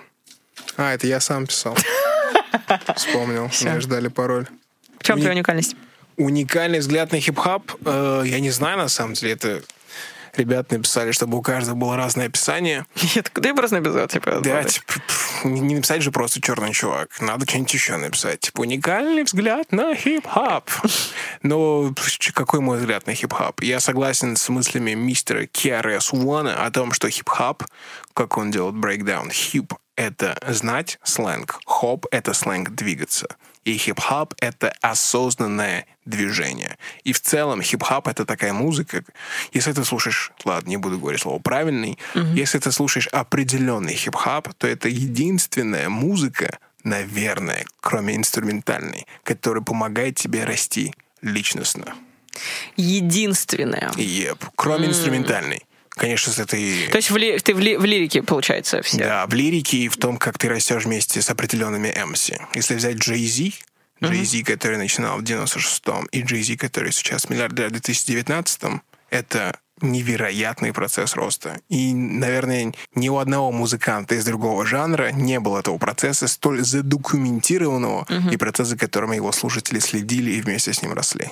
[0.78, 1.76] А, это я сам писал.
[2.96, 3.50] Вспомнил.
[3.60, 4.46] Мне же дали пароль.
[4.98, 5.76] В чем твоя уникальность?
[6.16, 9.62] Уникальный взгляд на хип-хоп, э, я не знаю, на самом деле, это
[10.36, 12.86] ребята написали, чтобы у каждого было разное описание.
[13.14, 14.40] Я так, да я просто написал, типа.
[14.42, 14.92] Да, типа,
[15.44, 17.08] не написать же просто черный чувак.
[17.20, 18.40] Надо что-нибудь еще написать.
[18.40, 20.70] Типа, уникальный взгляд на хип-хоп.
[21.42, 21.94] Но
[22.34, 23.62] какой мой взгляд на хип-хоп?
[23.62, 27.64] Я согласен с мыслями мистера KRS One о том, что хип-хоп,
[28.14, 33.36] как он делает breakdown, хип— это знать сленг, хоп— это сленг двигаться.
[33.66, 36.78] И хип-хоп — это осознанное движение.
[37.02, 39.02] И в целом хип-хоп — это такая музыка,
[39.52, 44.68] если ты слушаешь, ладно, не буду говорить слово правильный, если ты слушаешь определенный хип-хап, то
[44.68, 51.96] это единственная музыка, наверное, кроме инструментальной, которая помогает тебе расти личностно.
[52.76, 53.90] Единственное.
[53.96, 54.44] Еп.
[54.54, 55.66] Кроме инструментальной.
[55.96, 56.88] Конечно, если ты...
[56.90, 58.98] То есть в ли- ты в, ли- в лирике, получается, все.
[58.98, 62.38] Да, в лирике и в том, как ты растешь вместе с определенными MC.
[62.54, 63.54] Если взять Джей Зи,
[64.04, 69.58] Джей Зи, который начинал в 96-м, и Джей Зи, который сейчас миллиардер в 2019-м, это
[69.80, 71.60] невероятный процесс роста.
[71.70, 78.06] И, наверное, ни у одного музыканта из другого жанра не было этого процесса столь задокументированного
[78.30, 81.30] и процесса, за которым его слушатели следили и вместе с ним росли.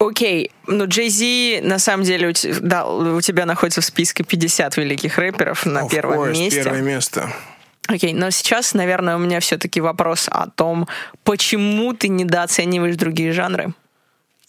[0.00, 4.24] Окей, ну Джей Зи, на самом деле, у, те- да, у тебя находится в списке
[4.24, 6.64] 50 великих рэперов на Of первом course, месте.
[6.64, 7.30] Первое место.
[7.86, 10.88] Окей, но сейчас, наверное, у меня все-таки вопрос о том,
[11.22, 13.74] почему ты недооцениваешь другие жанры.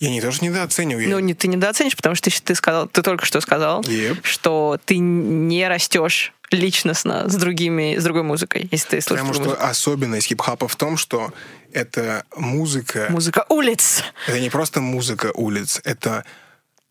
[0.02, 1.08] Я не то, что недооцениваю.
[1.10, 4.18] Ну, не, ты недооценишь, потому что ты, ты сказал, ты только что сказал, Yep.
[4.24, 9.64] что ты не растешь личностно с другими, с другой музыкой, если ты слушаешь Потому что
[9.64, 11.32] особенность хип-хопа в том, что
[11.72, 13.14] это музыка, музыку.
[13.14, 14.04] Музыка улиц.
[14.28, 16.26] это не просто музыка улиц, это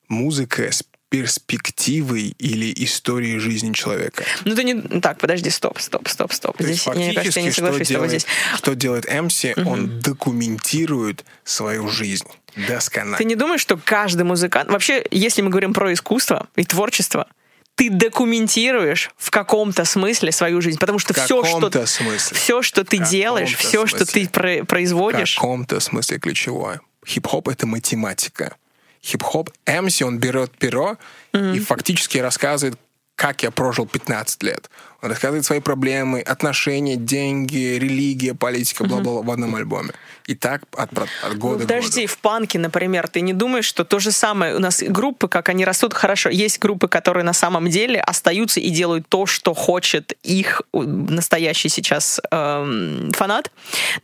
[0.08, 4.24] музыка с перспективой или историей жизни человека.
[4.44, 5.00] Ну, ты не...
[5.00, 6.56] Так, подожди, стоп, стоп, стоп, стоп.
[6.56, 8.26] То есть Здесь, мне кажется, я не фактически, что соглашусь с тобой делает, здесь.
[8.56, 13.16] что делает MC, он документирует свою жизнь досконально.
[13.18, 14.70] Ты не думаешь, что каждый музыкант...
[14.70, 17.26] Вообще, если мы говорим про искусство и творчество,
[17.74, 22.36] ты документируешь в каком-то смысле свою жизнь, потому что В все, что смысле.
[22.36, 24.28] все, что ты В делаешь, все, что ты смысле.
[24.28, 26.80] про- В производишь, каком-то смысле ключевое.
[27.06, 28.56] Хип-хоп— это математика.
[29.02, 30.98] Хип-хоп, MC, он берет перо
[31.32, 32.78] и фактически рассказывает,
[33.14, 34.68] как я прожил 15 лет.
[35.02, 39.90] Рассказывает свои проблемы, отношения, деньги, религия, политика, бла-бла в одном альбоме.
[40.26, 43.84] И так от, от Ну, года к подожди, в панке, например, ты не думаешь, что
[43.84, 44.54] то же самое?
[44.54, 46.28] У нас группы, как они растут, хорошо.
[46.28, 51.68] Есть группы, которые на самом деле остаются и делают то, что хочет их э, настоящий
[51.68, 53.50] сейчас эм, фанат,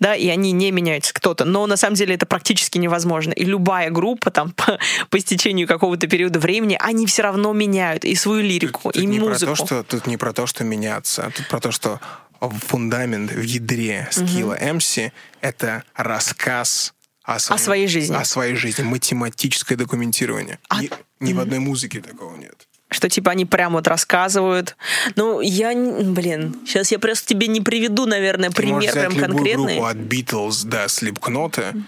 [0.00, 1.44] да, и они не меняются кто-то.
[1.44, 3.32] Но на самом деле это практически невозможно.
[3.32, 4.78] И любая группа там по,
[5.10, 9.20] по истечению какого-то периода времени, они все равно меняют и свою лирику, Тут и не
[9.20, 9.54] музыку.
[9.54, 12.00] Про то, что, тут не про то, что меняться, тут про то, что
[12.40, 18.14] фундамент в ядре скилла MC— это рассказ о, своем- своей жизни.
[18.14, 20.58] О своей жизни, математическое документирование.
[20.68, 22.68] А- Ни, ни в одной музыке такого нет.
[22.88, 24.76] что типа они прям вот рассказывают.
[25.16, 29.26] Ну, я, блин, сейчас я просто тебе не приведу, наверное, Ты пример взять прям любую
[29.34, 29.74] конкретный.
[29.74, 31.82] группу от Beatles до Slipknot,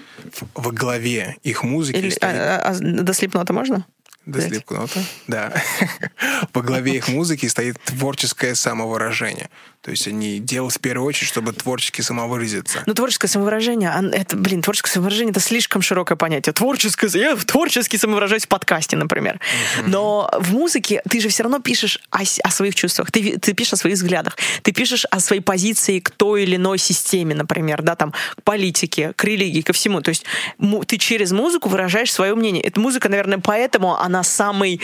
[0.55, 2.35] во главе их музыки Или, стоит...
[2.35, 3.87] а, а, а до слепнота можно?
[4.29, 4.53] До взять?
[4.53, 4.91] Slipknot,
[5.27, 5.55] да.
[6.53, 9.49] Во главе их музыки стоит творческое самовыражение.
[9.89, 12.83] То есть они делают в первую очередь, чтобы творчески самовыразиться.
[12.85, 16.53] Ну, творческое самовыражение, ан- это, блин, творческое самовыражение это слишком широкое понятие.
[16.53, 19.41] Творческое, я творчески самовыражаюсь в подкасте, например.
[19.87, 23.73] Но в музыке ты же все равно пишешь о, о своих чувствах, ты, ты пишешь
[23.73, 27.97] о своих взглядах, ты пишешь о своей позиции к той или иной системе, например, да,
[27.97, 30.03] там, к политике, к религии, ко всему.
[30.03, 30.27] То есть
[30.87, 32.63] ты через музыку выражаешь свое мнение.
[32.63, 34.83] Эта музыка, наверное, поэтому она самый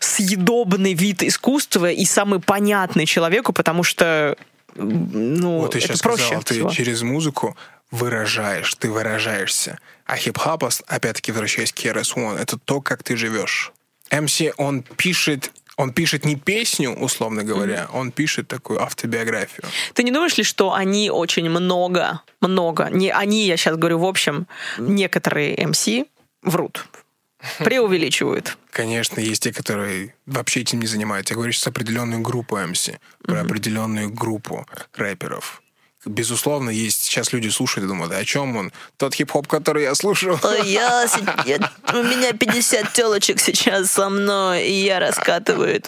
[0.00, 4.36] съедобный вид искусства и самый понятный человеку, потому что
[4.74, 6.70] ну, Вот ты сейчас проще сказал, ты всего.
[6.70, 7.56] через музыку
[7.90, 9.78] выражаешь, ты выражаешься.
[10.06, 13.72] А хип-хоп, опять-таки, возвращаясь к KRS One, это то, как ты живешь.
[14.10, 19.64] МС, он пишет, он пишет не песню, условно говоря, он пишет такую автобиографию.
[19.94, 24.04] Ты не думаешь ли, что они очень много, много, не они, я сейчас говорю в
[24.04, 24.46] общем,
[24.78, 26.06] некоторые MC
[26.42, 26.86] врут,
[27.58, 28.58] преувеличивают.
[28.70, 31.34] Конечно, есть те, которые вообще этим не занимаются.
[31.34, 32.90] Я говорю сейчас определенную группу МС,
[33.22, 35.62] про определенную группу рэперов.
[36.06, 38.72] Безусловно, есть сейчас люди слушают и думают, «Да о чем он?
[38.96, 40.38] Тот хип-хоп, который я слушаю.
[41.44, 45.80] Я, у меня 50 телочек сейчас со мной, и я раскатываю.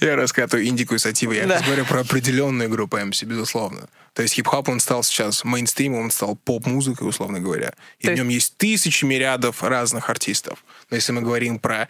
[0.00, 1.32] Я раскатываю индику и сативу.
[1.32, 1.60] Я Да.
[1.62, 3.88] говорю про определенную группу МС, безусловно.
[4.12, 7.74] То есть хип-хоп, он стал сейчас мейнстримом, он стал поп-музыкой, условно говоря.
[7.98, 10.64] И То в нем есть тысячи мириадов разных артистов.
[10.90, 11.88] Но если мы говорим про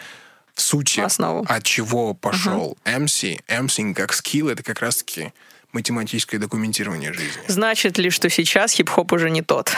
[0.55, 1.45] в сути, Основу.
[1.49, 5.33] от чего пошел MC, MC как скилл, это как раз-таки
[5.75, 7.43] математическое документирование жизни.
[7.49, 9.73] Значит ли, что сейчас хип-хоп уже не тот?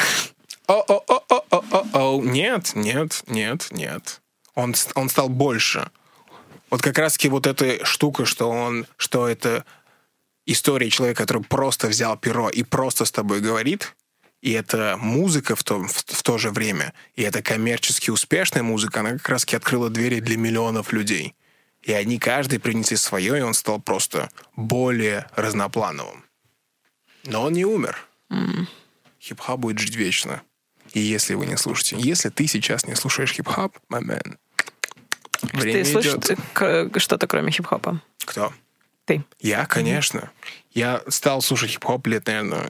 [0.67, 2.23] О-о-о-о-о-о-о.
[2.23, 4.21] Нет, нет, нет, нет.
[4.55, 5.91] Он, он стал больше.
[6.71, 9.65] Вот как раз-таки вот эта штука, что он, что это
[10.47, 13.95] история человека, который просто взял перо и просто с тобой говорит,
[14.43, 19.01] и это музыка в то, в, в то же время, и это коммерчески успешная музыка,
[19.01, 21.35] она как раз-таки открыла двери для миллионов людей.
[21.87, 26.25] И они каждый принесли свое, и он стал просто более разноплановым.
[27.25, 27.97] Но он не умер.
[29.21, 30.43] Хип-хоп будет жить вечно.
[30.93, 34.37] И если вы не слушаете, если ты сейчас не слушаешь хип-хоп, my man,
[35.53, 36.39] время Ты слышишь идет.
[36.53, 38.01] к- что-то кроме хип-хопа?
[38.25, 38.53] Кто?
[39.05, 39.25] Ты.
[39.41, 40.31] Я, конечно.
[40.73, 42.69] Я стал слушать хип-хоп лет, наверное,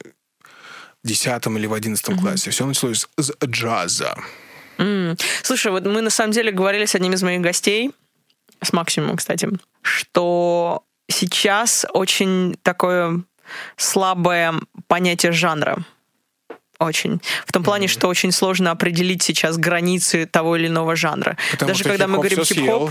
[1.03, 2.51] в 10 или в 11 классе.
[2.51, 4.19] Все началось с джаза.
[4.79, 5.17] М.
[5.43, 7.93] Слушай, вот мы на самом деле говорили с одним из моих гостей,
[8.62, 9.48] с Максимом, кстати,
[9.82, 13.22] что сейчас очень такое
[13.76, 14.54] слабое
[14.88, 15.78] понятие жанра.
[16.78, 17.22] Очень.
[17.46, 21.38] В том плане, что очень сложно определить сейчас границы того или иного жанра.
[21.52, 22.90] Потому Даже когда мы говорим хип-хоп,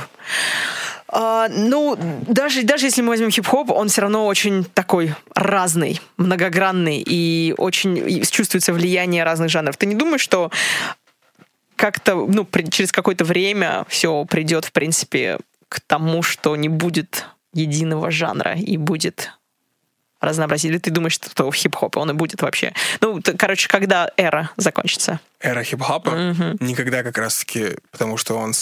[1.07, 1.95] а, ну,
[2.27, 7.97] даже, даже если мы возьмем хип-хоп, он все равно очень такой разный, многогранный, и очень
[7.97, 9.77] и чувствуется влияние разных жанров.
[9.77, 10.51] Ты не думаешь, что
[11.75, 15.37] как-то, ну, при- через какое-то время все придет, в принципе,
[15.75, 19.33] к тому, что не будет единого жанра и будет
[20.21, 20.71] разнообразие?
[20.71, 22.73] Или ты думаешь, что в хип-хопе он и будет вообще?
[23.01, 25.19] Ну, т- короче, когда эра закончится?
[25.41, 26.11] Эра хип-хопа
[26.61, 28.53] никогда как раз-таки, потому что он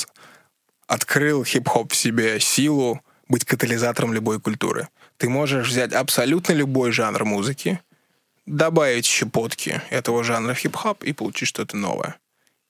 [0.87, 4.87] открыл хип-хоп в себе силу быть катализатором любой культуры.
[5.17, 7.79] Ты можешь взять абсолютно любой жанр музыки,
[8.47, 12.15] добавить щепотки этого жанра в хип-хоп и получить что-то новое.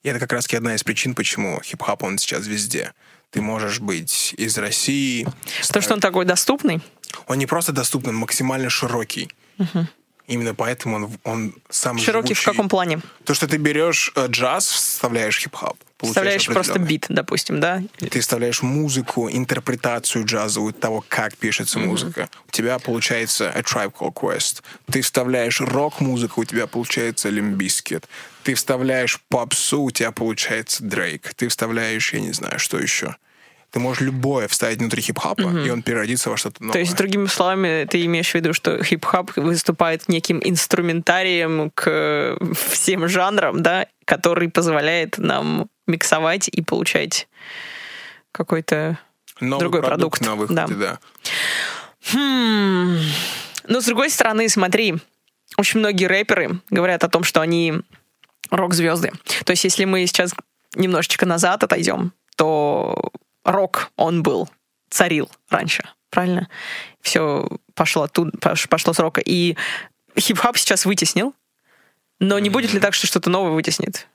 [0.02, 2.92] И это как раз одна из причин, почему хип-хоп, он сейчас везде.
[3.34, 5.26] Ты можешь быть из России.
[5.72, 6.80] То, что он такой доступный?
[7.26, 9.28] Он не просто доступный, он максимально широкий.
[10.26, 12.52] Именно поэтому он, он самый Широкий в живучий.
[12.52, 13.00] каком плане?
[13.24, 15.76] То, что ты берешь э, джаз, вставляешь хип-хоп.
[16.00, 17.82] Вставляешь просто бит, допустим, да?
[17.98, 22.30] Ты вставляешь музыку, интерпретацию джазовую того, как пишется музыка.
[22.48, 24.62] У тебя получается A Tribe Called Quest.
[24.90, 28.04] Ты вставляешь рок-музыку, у тебя получается Limp Bizkit.
[28.44, 31.34] Ты вставляешь попсу, у тебя получается Дрейк.
[31.34, 33.16] Ты вставляешь, я не знаю, что еще.
[33.70, 36.74] Ты можешь любое вставить внутри хип-хопа, и он переродится во что-то новое.
[36.74, 42.38] То есть, другими словами, ты имеешь в виду, что хип-хоп выступает неким инструментарием к
[42.68, 47.26] всем жанрам, да, который позволяет нам миксовать и получать
[48.30, 48.98] какой-то...
[49.40, 50.98] Новый другой продукт, продукт, на выходе, да.
[50.98, 50.98] да.
[52.12, 52.98] Хм.
[53.66, 54.94] Но с другой стороны, смотри,
[55.56, 57.82] очень многие рэперы говорят о том, что они
[58.50, 59.12] рок-звезды.
[59.44, 60.34] То есть, если мы сейчас
[60.74, 63.10] немножечко назад отойдем, то
[63.44, 64.48] рок, он был,
[64.90, 66.48] царил раньше, правильно?
[67.00, 69.20] Все пошло пош- пошло с рока.
[69.20, 69.56] И
[70.18, 71.34] хип-хоп сейчас вытеснил,
[72.20, 74.06] но не будет ли так, что что-то новое вытеснит?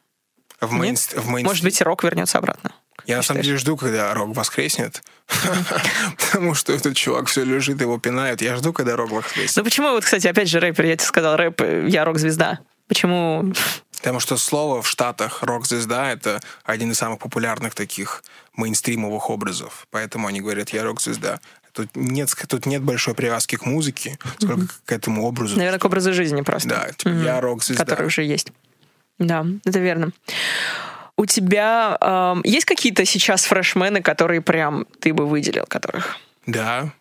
[0.61, 0.81] В, Нет?
[0.97, 2.73] мейнст- в мейнст- Может быть, рок вернется обратно.
[3.05, 5.01] Я на самом деле жду, когда рок воскреснет.
[6.17, 8.41] Потому что этот чувак все лежит, его пинают.
[8.41, 9.55] Я жду, когда рок воскреснет.
[9.55, 12.59] Ну почему, вот, кстати, опять же, рэпер, я тебе сказал, рэп, э, я рок-звезда.
[12.89, 13.53] Почему?
[13.97, 18.23] Потому что слово в Штатах рок-звезда— это один из самых популярных таких
[18.55, 19.87] мейнстримовых образов.
[19.91, 21.39] Поэтому они говорят, я рок-звезда.
[21.71, 25.55] Тут нет, тут нет большой привязки к музыке, сколько к этому образу.
[25.55, 26.69] Наверное, к образу жизни просто.
[26.69, 27.85] Да, типа, я рок-звезда.
[27.85, 28.51] который уже есть.
[29.19, 30.11] Да, это верно.
[31.15, 36.17] У тебя эм, есть какие-то сейчас фрешмены, которые прям ты бы выделил, которых?
[36.47, 36.91] Да.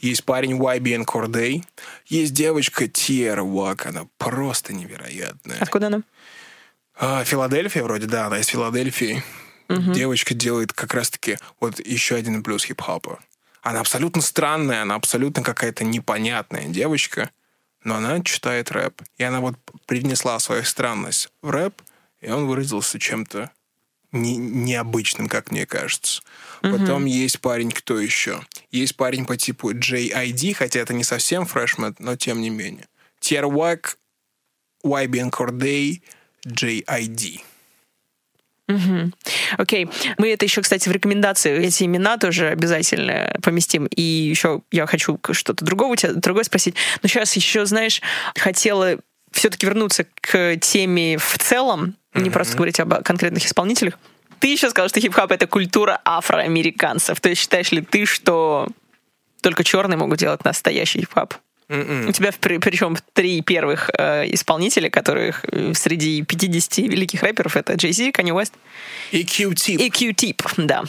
[0.00, 1.64] Есть парень YBN Corday.
[2.06, 3.86] Есть девочка Тиера Уак.
[3.86, 5.58] Она просто невероятная.
[5.60, 6.02] Откуда она?
[6.98, 9.22] А, Филадельфия вроде, да, она из Филадельфии.
[9.68, 13.20] Девочка делает как раз-таки вот еще один плюс хип-хопа.
[13.62, 17.30] Она абсолютно странная, она абсолютно какая-то непонятная девочка,
[17.84, 19.02] но она читает рэп.
[19.18, 19.56] И она вот
[19.86, 21.82] привнесла свою странность в рэп,
[22.20, 23.50] и он выразился чем-то
[24.12, 26.22] не- необычным, как мне кажется.
[26.60, 28.40] Потом есть парень, кто еще?
[28.70, 32.88] Есть парень по типу JID, хотя это не совсем фрешмен, но тем не менее.
[33.20, 33.96] Тierwag,
[34.84, 36.02] YBN Corday,
[36.46, 37.40] JID.
[39.56, 39.88] Окей.
[40.18, 43.86] Мы это еще, кстати, в рекомендации эти имена тоже обязательно поместим.
[43.86, 46.74] И еще я хочу что-то другого у тебя, другое спросить.
[47.02, 48.02] Но сейчас еще, знаешь,
[48.36, 48.98] хотела
[49.32, 53.98] все-таки вернуться к теме в целом, не просто говорить об конкретных исполнителях.
[54.38, 57.20] Ты еще сказал, что хип-хоп— это культура афроамериканцев.
[57.20, 58.68] То есть считаешь ли ты, что
[59.40, 61.34] только черные могут делать настоящий хип-хоп?
[61.68, 67.74] У тебя при- причем три первых э, исполнителя, которых э, среди 50 великих рэперов это
[67.74, 68.52] Jay Z, Kanye West
[69.12, 69.76] И Q-Tip.
[69.76, 70.84] и Q-Tip, да.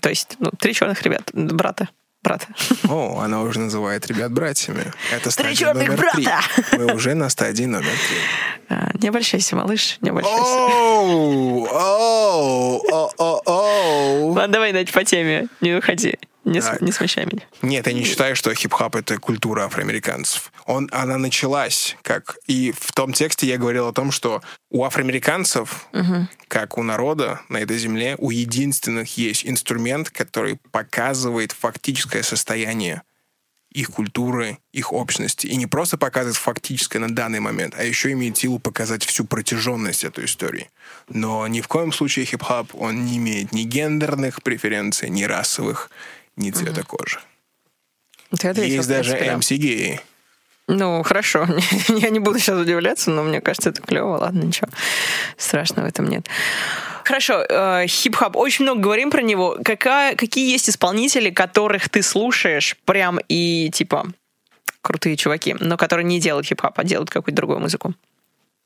[0.00, 1.88] То есть, ну, три черных ребят, брата,
[2.22, 2.46] брата.
[2.88, 4.92] О, она уже называет ребят братьями.
[5.12, 6.24] Это стадия черных номер три.
[6.24, 6.42] брата.
[6.72, 8.16] Мы уже на стадии номер три.
[8.68, 10.38] А, Не обольщайся, малыш, не обольщайся.
[10.38, 14.32] Оу, оу, о, о, оу.
[14.32, 16.80] Ладно, давай, Надь, по теме, не уходи, не, Так.
[16.80, 17.42] не смущай меня.
[17.62, 20.52] Нет, я не считаю, что хип-хоп— это культура афроамериканцев.
[20.66, 22.38] Он, она началась как...
[22.46, 25.88] И в том тексте я говорил о том, что у афроамериканцев,
[26.48, 33.02] как у народа на этой земле, у единственных есть инструмент, который показывает фактическое состояние
[33.70, 35.46] их культуры, их общности.
[35.46, 40.02] И не просто показывает фактическое на данный момент, а еще имеет силу показать всю протяженность
[40.02, 40.70] этой истории.
[41.08, 45.90] Но ни в коем случае хип-хоп, он не имеет ни гендерных преференций, ни расовых,
[46.36, 47.20] ни цвета кожи.
[48.38, 49.38] Ты ответил, Есть даже принципе, да.
[49.38, 50.00] MC геи.
[50.68, 51.48] Ну, хорошо.
[51.88, 54.18] Я не буду сейчас удивляться, но мне кажется, это клево.
[54.18, 54.68] Ладно, ничего.
[55.36, 56.28] Страшного в этом нет.
[57.04, 58.36] Хорошо, э, хип-хоп.
[58.36, 59.58] Очень много говорим про него.
[59.64, 64.06] Какая, какие есть исполнители, которых ты слушаешь прям и типа
[64.80, 67.94] крутые чуваки, но которые не делают хип-хоп, а делают какую-то другую музыку?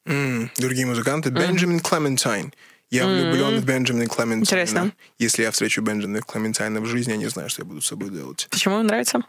[0.06, 1.30] М, Другие музыканты.
[1.30, 2.52] Бенджамин Клементайн.
[2.94, 4.40] Я влюблен в Бенджамина Клементайна.
[4.40, 4.92] Интересно.
[5.18, 8.10] Если я встречу Бенджамина Клементайна в жизни, я не знаю, что я буду с собой
[8.10, 8.46] делать.
[8.50, 9.20] Почему он нравится?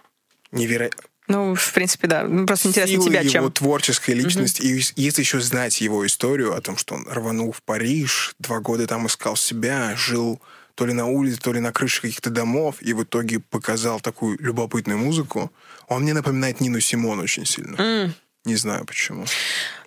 [0.51, 1.03] Невероятно.
[1.27, 2.23] Ну, в принципе, да.
[2.23, 3.51] Ну, Просто интересно тебя его чем.
[3.51, 4.61] творческой личности.
[4.61, 8.85] И если еще знать его историю о том, что он рванул в Париж, два года
[8.85, 10.39] там искал себя, жил
[10.75, 14.37] то ли на улице, то ли на крыше каких-то домов, и в итоге показал такую
[14.39, 15.51] любопытную музыку,
[15.87, 18.13] он мне напоминает Нину Симон очень сильно.
[18.45, 19.25] Не знаю почему.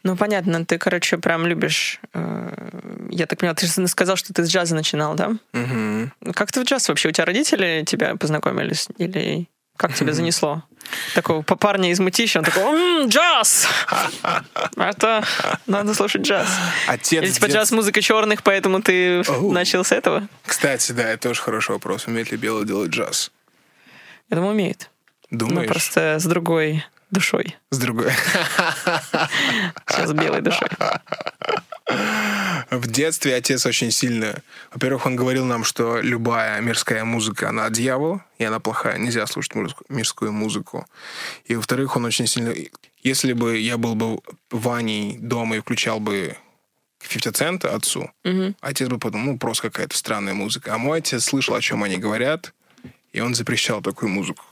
[0.03, 2.01] Ну, понятно, ты, короче, прям любишь...
[2.15, 5.33] э, Я так поняла, ты же сказал, что ты с джаза начинал, да?
[5.53, 6.13] Мгм.
[6.35, 7.09] Как ты в джаз вообще?
[7.09, 8.89] У тебя родители тебя познакомились?
[8.99, 10.65] Или как тебя занесло?
[11.15, 13.69] Такого по- парня из Мытища, он такой, «М, джаз!
[14.77, 15.25] Это
[15.67, 16.49] надо слушать джаз.
[16.87, 19.53] Отец Или типа дед- джаз-музыка черных, поэтому ты Оу.
[19.53, 20.27] начал с этого?
[20.47, 22.07] Кстати, да, это тоже хороший вопрос.
[22.07, 23.31] Умеет ли Белый делать джаз?
[24.31, 24.91] Я думаю, умеет.
[25.31, 25.69] Ну, Думаешь?
[25.69, 27.57] просто с другой душой.
[27.71, 28.11] С другой.
[29.89, 30.69] Сейчас с белой душой.
[32.71, 34.43] В детстве отец очень сильно...
[34.73, 38.99] Во-первых, он говорил нам, что любая мирская музыка, она от дьявола, и она плохая.
[38.99, 40.87] Нельзя слушать мирск- мирскую музыку.
[41.47, 42.53] И, во-вторых, он очень сильно...
[43.03, 44.21] Если бы я был бы
[44.51, 46.37] Ваней дома и включал бы
[47.01, 48.55] 50 Cent отцу, Мгм.
[48.61, 50.75] отец бы подумал, ну, просто какая-то странная музыка.
[50.75, 52.53] А мой отец слышал, о чем они говорят,
[53.13, 54.45] и он запрещал такую музыку.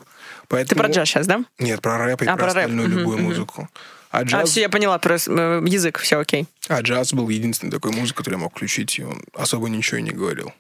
[0.49, 0.83] Ты Поэтому...
[0.83, 1.45] про джаз сейчас, да?
[1.59, 2.57] Нет, про рэп и А, про про рэп.
[2.57, 3.27] остальную Мгм, любую мгм.
[3.27, 3.69] музыку.
[4.11, 5.19] А А, джаз, все, я поняла, про э,
[5.67, 6.47] язык, все окей.
[6.69, 10.03] а джаз был единственной такой музыкой, которую я мог включить, и он особо ничего и
[10.03, 10.53] не говорил.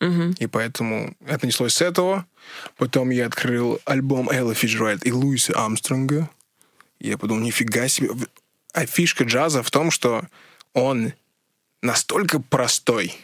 [0.00, 0.36] Мгм.
[0.38, 2.24] И поэтому это началось с этого.
[2.76, 6.30] Потом я открыл альбом Элла Фиджеральд и Луиса Армстронга.
[7.00, 8.10] И я подумал, нифига себе.
[8.72, 10.22] А фишка джаза в том, что
[10.72, 11.12] он
[11.82, 13.16] настолько простой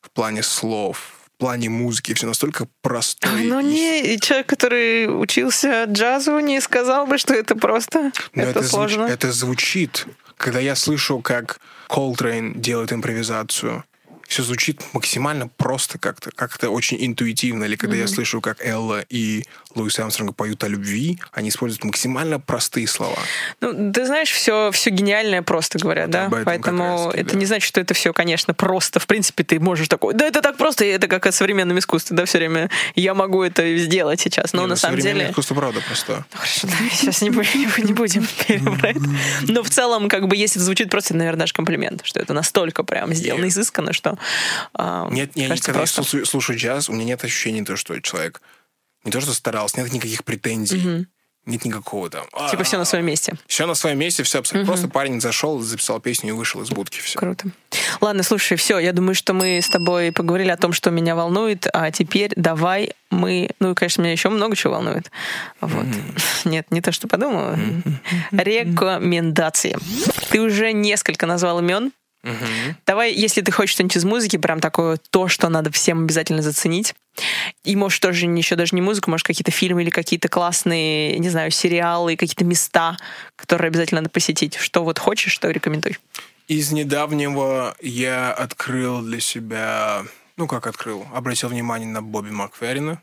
[0.00, 3.44] в плане слов, плане музыки, все настолько простой.
[3.44, 8.60] Ну не, и человек, который учился джазу, не сказал бы, что это просто, Но это,
[8.60, 9.02] звуч- сложно.
[9.04, 10.06] это звучит.
[10.38, 13.84] Когда я слышу, как Колтрейн делает импровизацию,
[14.26, 17.64] все звучит максимально просто как-то, как-то очень интуитивно.
[17.64, 19.44] Или когда я слышу, как Элла и
[19.74, 23.18] Луис Армстронг поют о любви, они используют максимально простые слова.
[23.60, 26.26] Ну, ты знаешь, все, все гениальное просто говорят, да?
[26.26, 27.38] этом Поэтому раз-таки, это да.
[27.38, 29.00] не значит, что это все, конечно, просто.
[29.00, 32.16] В принципе, ты можешь такой, да, это так просто, и это как в современном искусстве,
[32.16, 34.52] да, все время я могу это сделать сейчас.
[34.52, 35.30] Но Не, на ну, самом деле...
[35.30, 36.24] искусство правда просто.
[36.32, 38.96] Хорошо, давай сейчас не будем, не будем перебрать.
[39.48, 42.32] Но в целом, как бы, если это звучит просто, это, наверное, даже комплимент, что это
[42.32, 43.52] настолько прям сделано Нет.
[43.52, 44.18] изысканно, что
[44.74, 48.00] а, Нет, я кажется, когда я слушаю, слушаю джаз, у меня нет ощущения того, что
[48.00, 48.40] человек
[49.04, 51.06] не то, что старался, нет никаких претензий.
[51.46, 52.24] Нет никакого там.
[52.50, 53.34] Типа все на своем месте.
[53.46, 54.66] Все на своем месте, все абсолютно.
[54.66, 57.00] Просто парень зашел, записал песню и вышел из будки.
[57.00, 57.18] Все.
[57.18, 57.48] Круто.
[58.00, 61.66] Ладно, слушай, все, я думаю, что мы с тобой поговорили о том, что меня волнует,
[61.74, 63.50] а теперь давай мы...
[63.60, 65.10] Ну, и, конечно, меня еще много чего волнует.
[65.60, 65.86] Вот.
[66.46, 67.58] Нет, не то, что подумала.
[68.30, 69.76] Рекомендации.
[70.30, 71.92] Ты уже несколько назвал имен.
[72.86, 76.94] Давай, если ты хочешь что-нибудь из музыки, прям такое то, что надо всем обязательно заценить.
[77.62, 81.50] И может тоже еще даже не музыку, может какие-то фильмы или какие-то классные, не знаю,
[81.50, 82.96] сериалы, какие-то места,
[83.36, 84.56] которые обязательно надо посетить.
[84.56, 85.98] Что вот хочешь, что рекомендуй.
[86.48, 90.02] Из недавнего я открыл для себя,
[90.36, 93.00] ну как открыл, обратил внимание на Бобби Макферрина.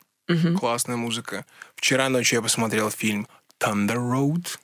[0.57, 1.45] Классная музыка.
[1.75, 3.27] Вчера ночью я посмотрел фильм
[3.59, 4.57] Thunder Road.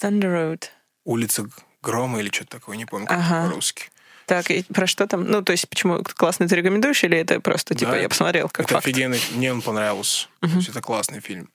[0.00, 0.64] Thunder Road.
[1.04, 1.48] Улица
[1.86, 3.48] Грома или что-то такое, не помню, как Ага.
[3.48, 3.90] по-русски.
[4.26, 5.24] Так, и про что там?
[5.24, 8.66] Ну, то есть, почему классно ты рекомендуешь, или это просто, типа, Да, я посмотрел, как
[8.66, 8.84] это факт?
[8.86, 10.26] офигенный, мне он понравился.
[10.40, 11.48] То есть это классный фильм.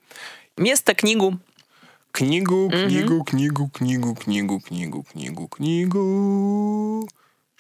[0.56, 1.38] Место, книгу.
[2.14, 7.10] Книгу, книгу, книгу, книгу, книгу, книгу, книгу, книгу.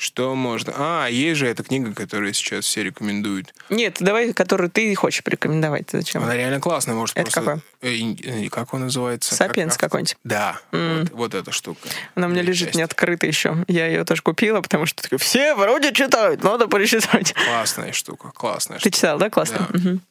[0.02, 0.74] Что можно?
[0.76, 3.54] А, есть же эта книга, которую сейчас все рекомендуют.
[3.70, 5.86] Нет, давай, которую ты хочешь порекомендовать.
[5.86, 6.24] Ты Зачем?
[6.24, 7.62] Она реально классная, может Это просто...
[7.82, 9.36] Э, и- э, Как он называется?
[9.36, 10.18] Сапиенс Как- какой-нибудь.
[10.24, 11.88] Да, вот, вот эта штука.
[12.16, 12.78] Она у меня лежит часть.
[12.78, 13.64] не открыта еще.
[13.68, 17.36] Я ее тоже купила, потому что все вроде читают, надо перечитать.
[17.45, 18.95] Классная штука, классная Ты штука.
[18.95, 19.30] читал, да?
[19.30, 19.68] Классно.
[19.72, 19.78] Да.
[19.80, 20.02] Мгм.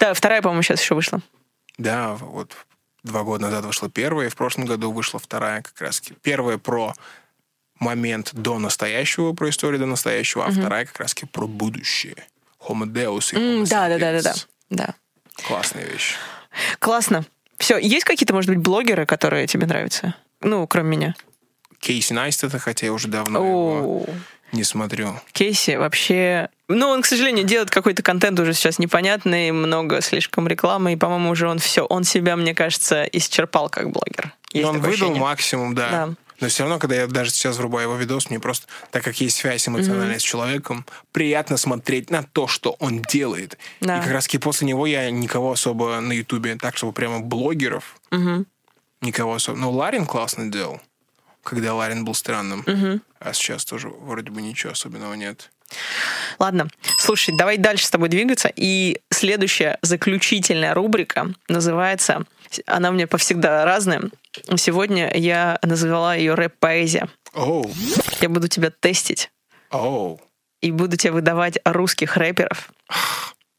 [0.00, 1.20] Да, вторая, по-моему, сейчас еще вышла.
[1.76, 2.56] Да, вот
[3.04, 6.02] два года назад вышла первая, и в прошлом году вышла вторая как раз.
[6.22, 6.92] Первая про
[7.78, 12.16] момент до настоящего, про историю до настоящего, а вторая как раз про будущее.
[12.60, 14.30] Homo Deus и Homo Да, да, да, да, да.
[14.32, 14.46] sapiens.
[14.70, 14.94] Да.
[15.46, 16.14] Классная вещь.
[16.78, 17.24] Классно.
[17.58, 20.14] Все, есть какие-то, может быть, блогеры, которые тебе нравятся?
[20.40, 21.14] Ну, кроме меня.
[21.80, 24.06] Кейси Найст это, хотя я уже давно его
[24.52, 25.20] не смотрю.
[25.32, 26.48] Кейси вообще...
[26.68, 31.30] Ну, он, к сожалению, делает какой-то контент уже сейчас непонятный, много слишком рекламы, и, по-моему,
[31.30, 34.32] уже он все, он себя, мне кажется, исчерпал как блогер.
[34.52, 35.20] Есть Но он выдал ощущение.
[35.20, 35.90] максимум, да.
[35.90, 36.14] Да.
[36.40, 39.36] Но все равно, когда я даже сейчас врубаю его видос, мне просто, так как есть
[39.38, 43.58] связь эмоциональная с человеком, приятно смотреть на то, что он делает.
[43.80, 43.98] Да.
[43.98, 48.46] И как раз после него я никого особо на Ютубе, так чтобы прямо блогеров, Мгм.
[49.00, 49.58] никого особо.
[49.58, 50.80] Ну, Ларин классно делал,
[51.42, 52.64] когда Ларин был странным.
[53.20, 55.50] А сейчас тоже вроде бы ничего особенного нет.
[56.38, 56.68] Ладно,
[56.98, 58.50] слушай, давай дальше с тобой двигаться.
[58.54, 62.24] И следующая заключительная рубрика называется,
[62.66, 64.02] она у меня повсегда разная.
[64.56, 67.08] Сегодня я назвала ее рэп-поэзия.
[67.34, 67.70] Оу,
[68.20, 69.30] Я буду тебя тестить
[69.70, 70.20] оу.
[70.60, 72.70] и буду тебе выдавать русских рэперов.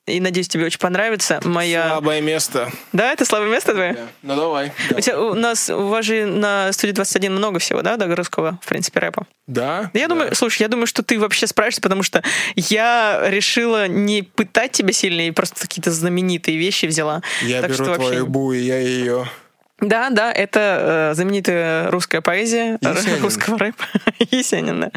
[0.10, 1.90] И надеюсь, тебе очень понравится моя...
[1.90, 2.72] Слабое место.
[2.94, 3.94] Да, это слабое место твое?
[3.94, 4.08] Да.
[4.24, 4.72] Ну, давай.
[4.90, 8.60] У, тебя, у нас, у вас же на студии 21 много всего, да, до русского,
[8.64, 9.28] в принципе, рэпа?
[9.46, 9.92] Да?
[9.93, 12.24] Да Я думаю, слушай, я думаю, что ты вообще справишься, потому что
[12.56, 17.22] я решила не пытать тебя сильно и просто какие-то знаменитые вещи взяла.
[17.43, 18.08] Я так беру что вообще...
[18.08, 19.30] твою бу, и я ее...
[19.82, 23.22] Да, да, это э, знаменитая русская поэзия Есенин.
[23.22, 23.84] русского рэпа.
[24.32, 24.92] Есенин, да.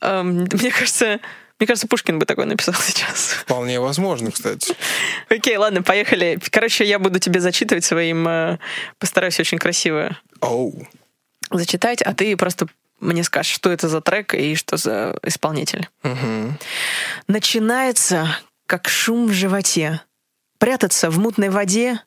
[0.00, 1.20] Эм, Мне кажется,
[1.58, 3.32] Мне кажется, Пушкин бы такой написал сейчас.
[3.42, 4.74] Вполне возможно, кстати.
[5.28, 6.38] Окей, ладно, поехали.
[6.50, 8.26] Короче, я буду тебе зачитывать своим...
[8.28, 8.58] э,
[8.98, 10.86] Постараюсь очень красиво Оу.
[11.50, 12.66] зачитать, а ты просто
[13.00, 15.88] мне скажешь, что это за трек и что за исполнитель.
[16.02, 16.58] Мгм.
[17.28, 18.28] Начинается,
[18.66, 20.00] как шум в животе.
[20.58, 22.00] Прятаться в мутной воде,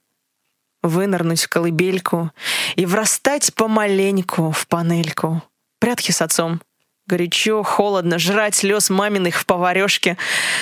[0.81, 2.31] вынырнуть в колыбельку
[2.75, 5.43] и врастать помаленьку в панельку.
[5.79, 6.61] Прятки с отцом.
[7.07, 10.17] Горячо, холодно, жрать слез маминых в поварешке.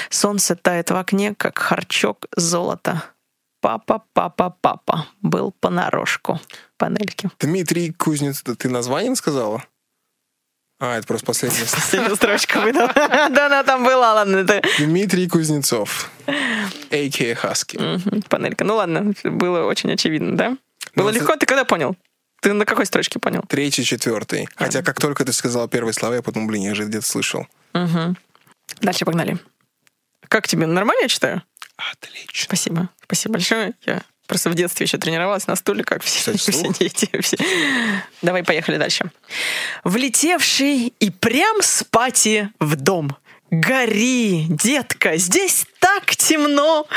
[0.10, 3.04] Солнце тает в окне, как харчок золота.
[3.62, 6.40] Папа, папа, папа был понарошку
[6.78, 7.30] панельки.
[7.40, 9.64] Дмитрий Кузнец, это ты название сказала?
[10.80, 11.66] А, это просто последняя.
[11.66, 12.88] Последняя строчка выдала.
[13.30, 17.36] Да, она там была, ладно, это Дмитрий Кузнецов, а.к.а.
[17.36, 17.78] Хаски.
[18.30, 18.64] Панелька.
[18.64, 20.58] Ну ладно, было очень очевидно, да?
[20.96, 21.96] Было Ну, легко, ты когда понял?
[22.42, 23.44] Ты на какой строчке понял?
[23.50, 24.48] Третий, четвертый.
[24.56, 27.46] Хотя как только ты сказал первые слова, я подумал, блин, я же где-то слышал.
[27.74, 28.18] Мгм.
[28.82, 29.38] Дальше погнали.
[30.30, 30.66] Как тебе?
[30.66, 31.44] Нормально я читаю?
[31.76, 32.46] Отлично.
[32.46, 32.90] Спасибо.
[33.04, 33.74] Спасибо большое.
[33.86, 37.10] Я просто в детстве еще тренировалась на стуле, как все, все дети.
[37.20, 37.38] все.
[38.22, 39.12] Давай, поехали дальше.
[39.84, 43.18] Влетевший и прям с пати в дом.
[43.52, 46.88] Гори, детка, здесь так темно.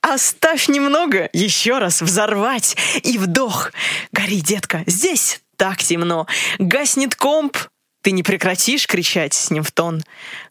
[0.00, 3.72] Оставь немного, еще раз взорвать и вдох.
[4.12, 6.26] Гори, детка, здесь так темно.
[6.58, 7.58] Гаснет комп,
[8.02, 10.02] ты не прекратишь кричать с ним в тон.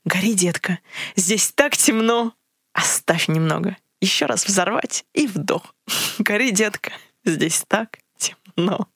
[0.04, 0.80] Гори, детка,
[1.16, 2.34] здесь так темно.
[2.74, 5.76] Оставь немного, еще раз взорвать и вдох.
[6.20, 6.92] Гори, детка,
[7.26, 8.88] здесь так темно.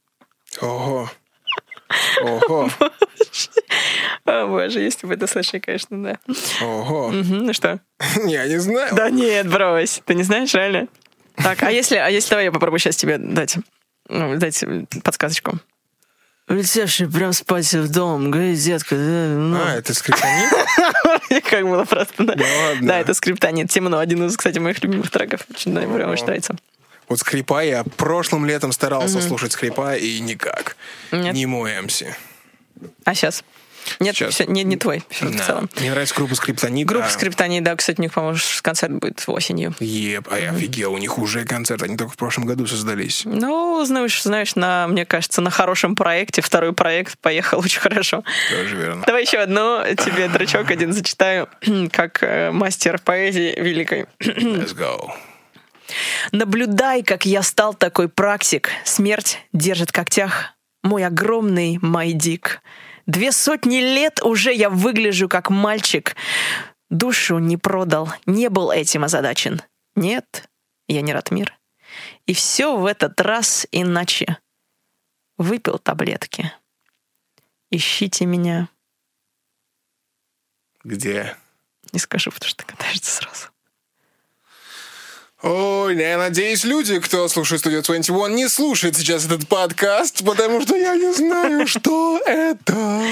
[0.61, 1.09] Ого.
[2.21, 2.69] Ого.
[4.25, 6.19] О, боже, если бы это слышали, конечно, да.
[6.61, 7.11] Ого.
[7.11, 7.80] Ну что?
[8.25, 8.95] Я не знаю.
[8.95, 10.01] Да нет, брось.
[10.05, 10.88] Ты не знаешь, реально?
[11.35, 13.57] Так, а если, а если давай я попробую сейчас тебе дать,
[14.07, 14.63] ну, дать
[15.03, 15.59] подсказочку.
[16.49, 20.52] Улетевший прям спать в дом, говорит, детка, ну, А, это скриптонит?
[21.49, 22.36] как было просто, да.
[22.36, 22.88] Да ладно.
[22.88, 23.72] Да, это скриптонит.
[23.72, 23.98] Темно.
[23.98, 25.45] Один из, кстати, моих любимых треков.
[25.49, 26.56] Очень, да, мне прям очень нравится.
[27.07, 30.76] Вот скрипа я прошлым летом старался слушать скрипа, и никак.
[31.11, 32.03] Не мой МС.
[33.06, 33.44] А сейчас?
[33.99, 34.34] Нет, Щас.
[34.35, 35.43] всё, не, не твой в Да.
[35.43, 35.69] целом.
[35.80, 36.88] Мне нравится группа Скриптонит.
[36.88, 39.73] Группа а- скриптонит, да, кстати, у них, по-моему, концерт будет осенью.
[39.80, 43.23] Еп, а я офигел, у них уже концерт, они только в прошлом году создались.
[43.26, 48.23] Ну, знаешь, знаешь, на, мне кажется, на хорошем проекте второй проект поехал очень хорошо.
[48.49, 49.03] Тоже верно.
[49.05, 51.49] Давай еще одно тебе драчок один зачитаю,
[51.91, 54.05] как э, мастер поэзии великой.
[54.19, 55.11] Let's go.
[56.31, 58.69] Наблюдай, как я стал такой практик.
[58.85, 62.61] Смерть держит в когтях мой огромный майдик.
[63.05, 66.15] Две сотни лет уже я выгляжу как мальчик.
[66.89, 69.61] Душу не продал, не был этим озадачен.
[69.95, 70.49] Нет,
[70.88, 71.57] я не Ратмир.
[72.25, 74.38] И все в этот раз иначе.
[75.38, 76.51] Выпил таблетки.
[77.71, 78.69] Ищите меня.
[80.84, 81.35] Где?
[81.91, 83.52] Не скажу, потому что догадаешься сразу.
[85.44, 90.78] Ой, я надеюсь, люди, кто слушает Studio 21, не слушают сейчас этот подкаст, потому что
[90.78, 93.03] я не знаю, что это.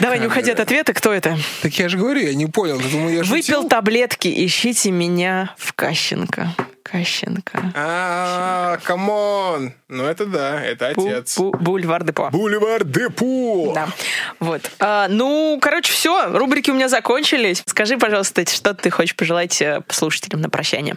[0.00, 1.38] Давай, не уходи от ответа, кто это?
[1.62, 2.80] Так я же говорю, я не понял.
[2.80, 6.48] Ты думал, я Выпил таблетки, ищите меня в Кащенко.
[6.82, 7.72] Кащенко.
[7.76, 9.72] А, come on.
[9.88, 11.38] Ну это да, это отец.
[11.38, 12.28] бу- Бульвар Депо.
[12.32, 13.72] Бульвар Депо.
[13.72, 13.88] Да.
[14.40, 14.68] Вот.
[14.80, 16.26] А, ну, короче, все.
[16.36, 17.62] Рубрики у меня закончились.
[17.66, 20.96] Скажи, пожалуйста, что ты хочешь пожелать э, слушателям на прощание?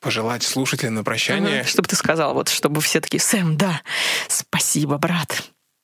[0.00, 1.64] Пожелать слушателям на прощание.
[1.64, 3.82] Чтобы ты сказал, вот, чтобы все такие, Сэм, да,
[4.28, 5.42] спасибо, брат.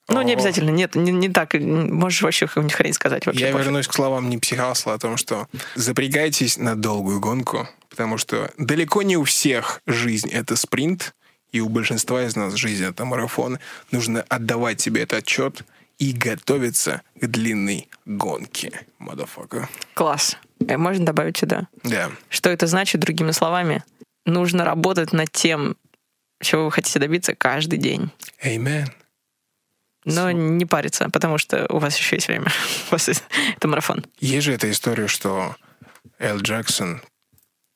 [0.09, 1.55] Ну, не обязательно, нет, не, не так.
[1.55, 3.25] Можешь вообще какую-нибудь хрень сказать.
[3.25, 3.67] Вообще Я пофиг.
[3.67, 9.03] вернусь к словам не психасла о том, что запрягайтесь на долгую гонку, потому что далеко
[9.03, 11.15] не у всех жизнь— это спринт,
[11.53, 13.59] и у большинства из нас жизнь— это марафон.
[13.91, 15.63] Нужно отдавать себе этот отчет
[15.99, 19.67] и готовиться к длинной гонке, motherfucker.
[19.95, 20.37] Класс.
[20.69, 21.69] Э, Можно добавить сюда?
[21.85, 22.11] Да.
[22.29, 23.83] Что это значит, другими словами?
[24.27, 25.77] Нужно работать над тем,
[26.41, 28.11] чего вы хотите добиться каждый день.
[28.45, 28.89] Amen.
[30.05, 32.47] Но не париться, потому что у вас еще есть время.
[32.89, 33.25] У вас есть-
[33.57, 34.05] это марафон.
[34.19, 35.55] Есть же эта история, что
[36.19, 37.01] Эл Джексон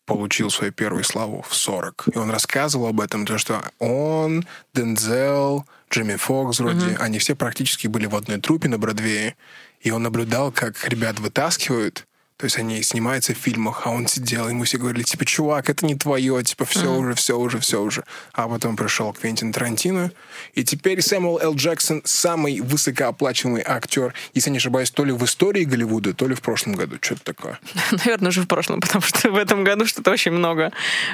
[0.06, 2.08] получил свою первую славу в 40.
[2.14, 7.88] И он рассказывал об этом, то, что он, Дензел, Джимми Фокс вроде, они все практически
[7.88, 9.36] были в одной трупе на Бродвее.
[9.80, 12.06] И он наблюдал, как ребят вытаскивают,
[12.36, 15.86] То есть они снимаются в фильмах, а он сидел, ему все говорили, типа, чувак, это
[15.86, 16.98] не твое, типа, все mm-hmm.
[16.98, 18.04] уже, все уже, все уже.
[18.34, 20.10] А потом пришел Квентин Тарантино,
[20.52, 21.54] и теперь Сэмюэл Л.
[21.56, 26.42] Джексон самый высокооплачиваемый актер, если не ошибаюсь, то ли в истории Голливуда, то ли в
[26.42, 26.98] прошлом году.
[27.00, 27.58] Что-то такое.
[27.90, 30.72] Наверное, уже в прошлом, потому что в этом году что-то очень много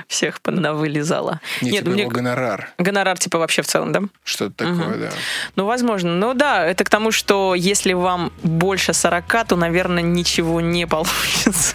[0.08, 1.40] всех навылезало.
[1.60, 2.08] Не, Нет, типа мне...
[2.08, 2.72] гонорар.
[2.78, 4.00] Гонорар, типа, вообще в целом, да?
[4.24, 4.98] Что-то такое, угу.
[4.98, 5.10] да.
[5.54, 6.16] Ну, возможно.
[6.16, 11.11] Ну да, это к тому, что если вам больше 40, то, наверное, ничего не получится
[11.12, 11.74] получится.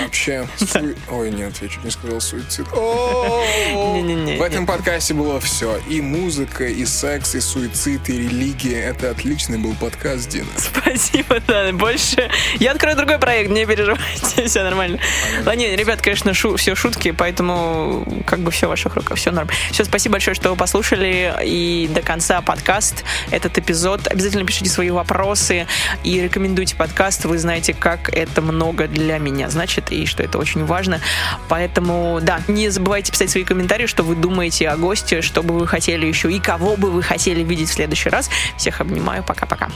[0.00, 0.48] Вообще.
[1.10, 2.66] Ой, нет, я чуть не сказал суицид.
[2.68, 5.78] В этом подкасте было все.
[5.88, 8.80] И музыка, и секс, и суицид, и религия.
[8.80, 10.48] Это отличный был подкаст, Дина.
[10.56, 11.72] Спасибо, да.
[11.72, 12.30] Больше...
[12.58, 14.98] Я открою другой проект, не переживайте, все нормально.
[15.44, 16.56] Ладно, ребят, конечно, шу...
[16.56, 19.48] все шутки, поэтому как бы все в ваших руках, все норм.
[19.70, 24.06] Все, спасибо большое, что вы послушали и до конца подкаст, этот эпизод.
[24.08, 25.66] Обязательно пишите свои вопросы
[26.04, 27.24] и рекомендуйте подкаст.
[27.24, 31.00] Вы знаете, как это много много для меня значит и что это очень важно.
[31.48, 35.66] Поэтому, да, не забывайте писать свои комментарии, что вы думаете о госте, что бы вы
[35.66, 38.30] хотели еще и кого бы вы хотели видеть в следующий раз.
[38.56, 39.24] Всех обнимаю.
[39.24, 39.68] Пока-пока.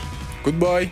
[0.44, 0.88] Goodbye.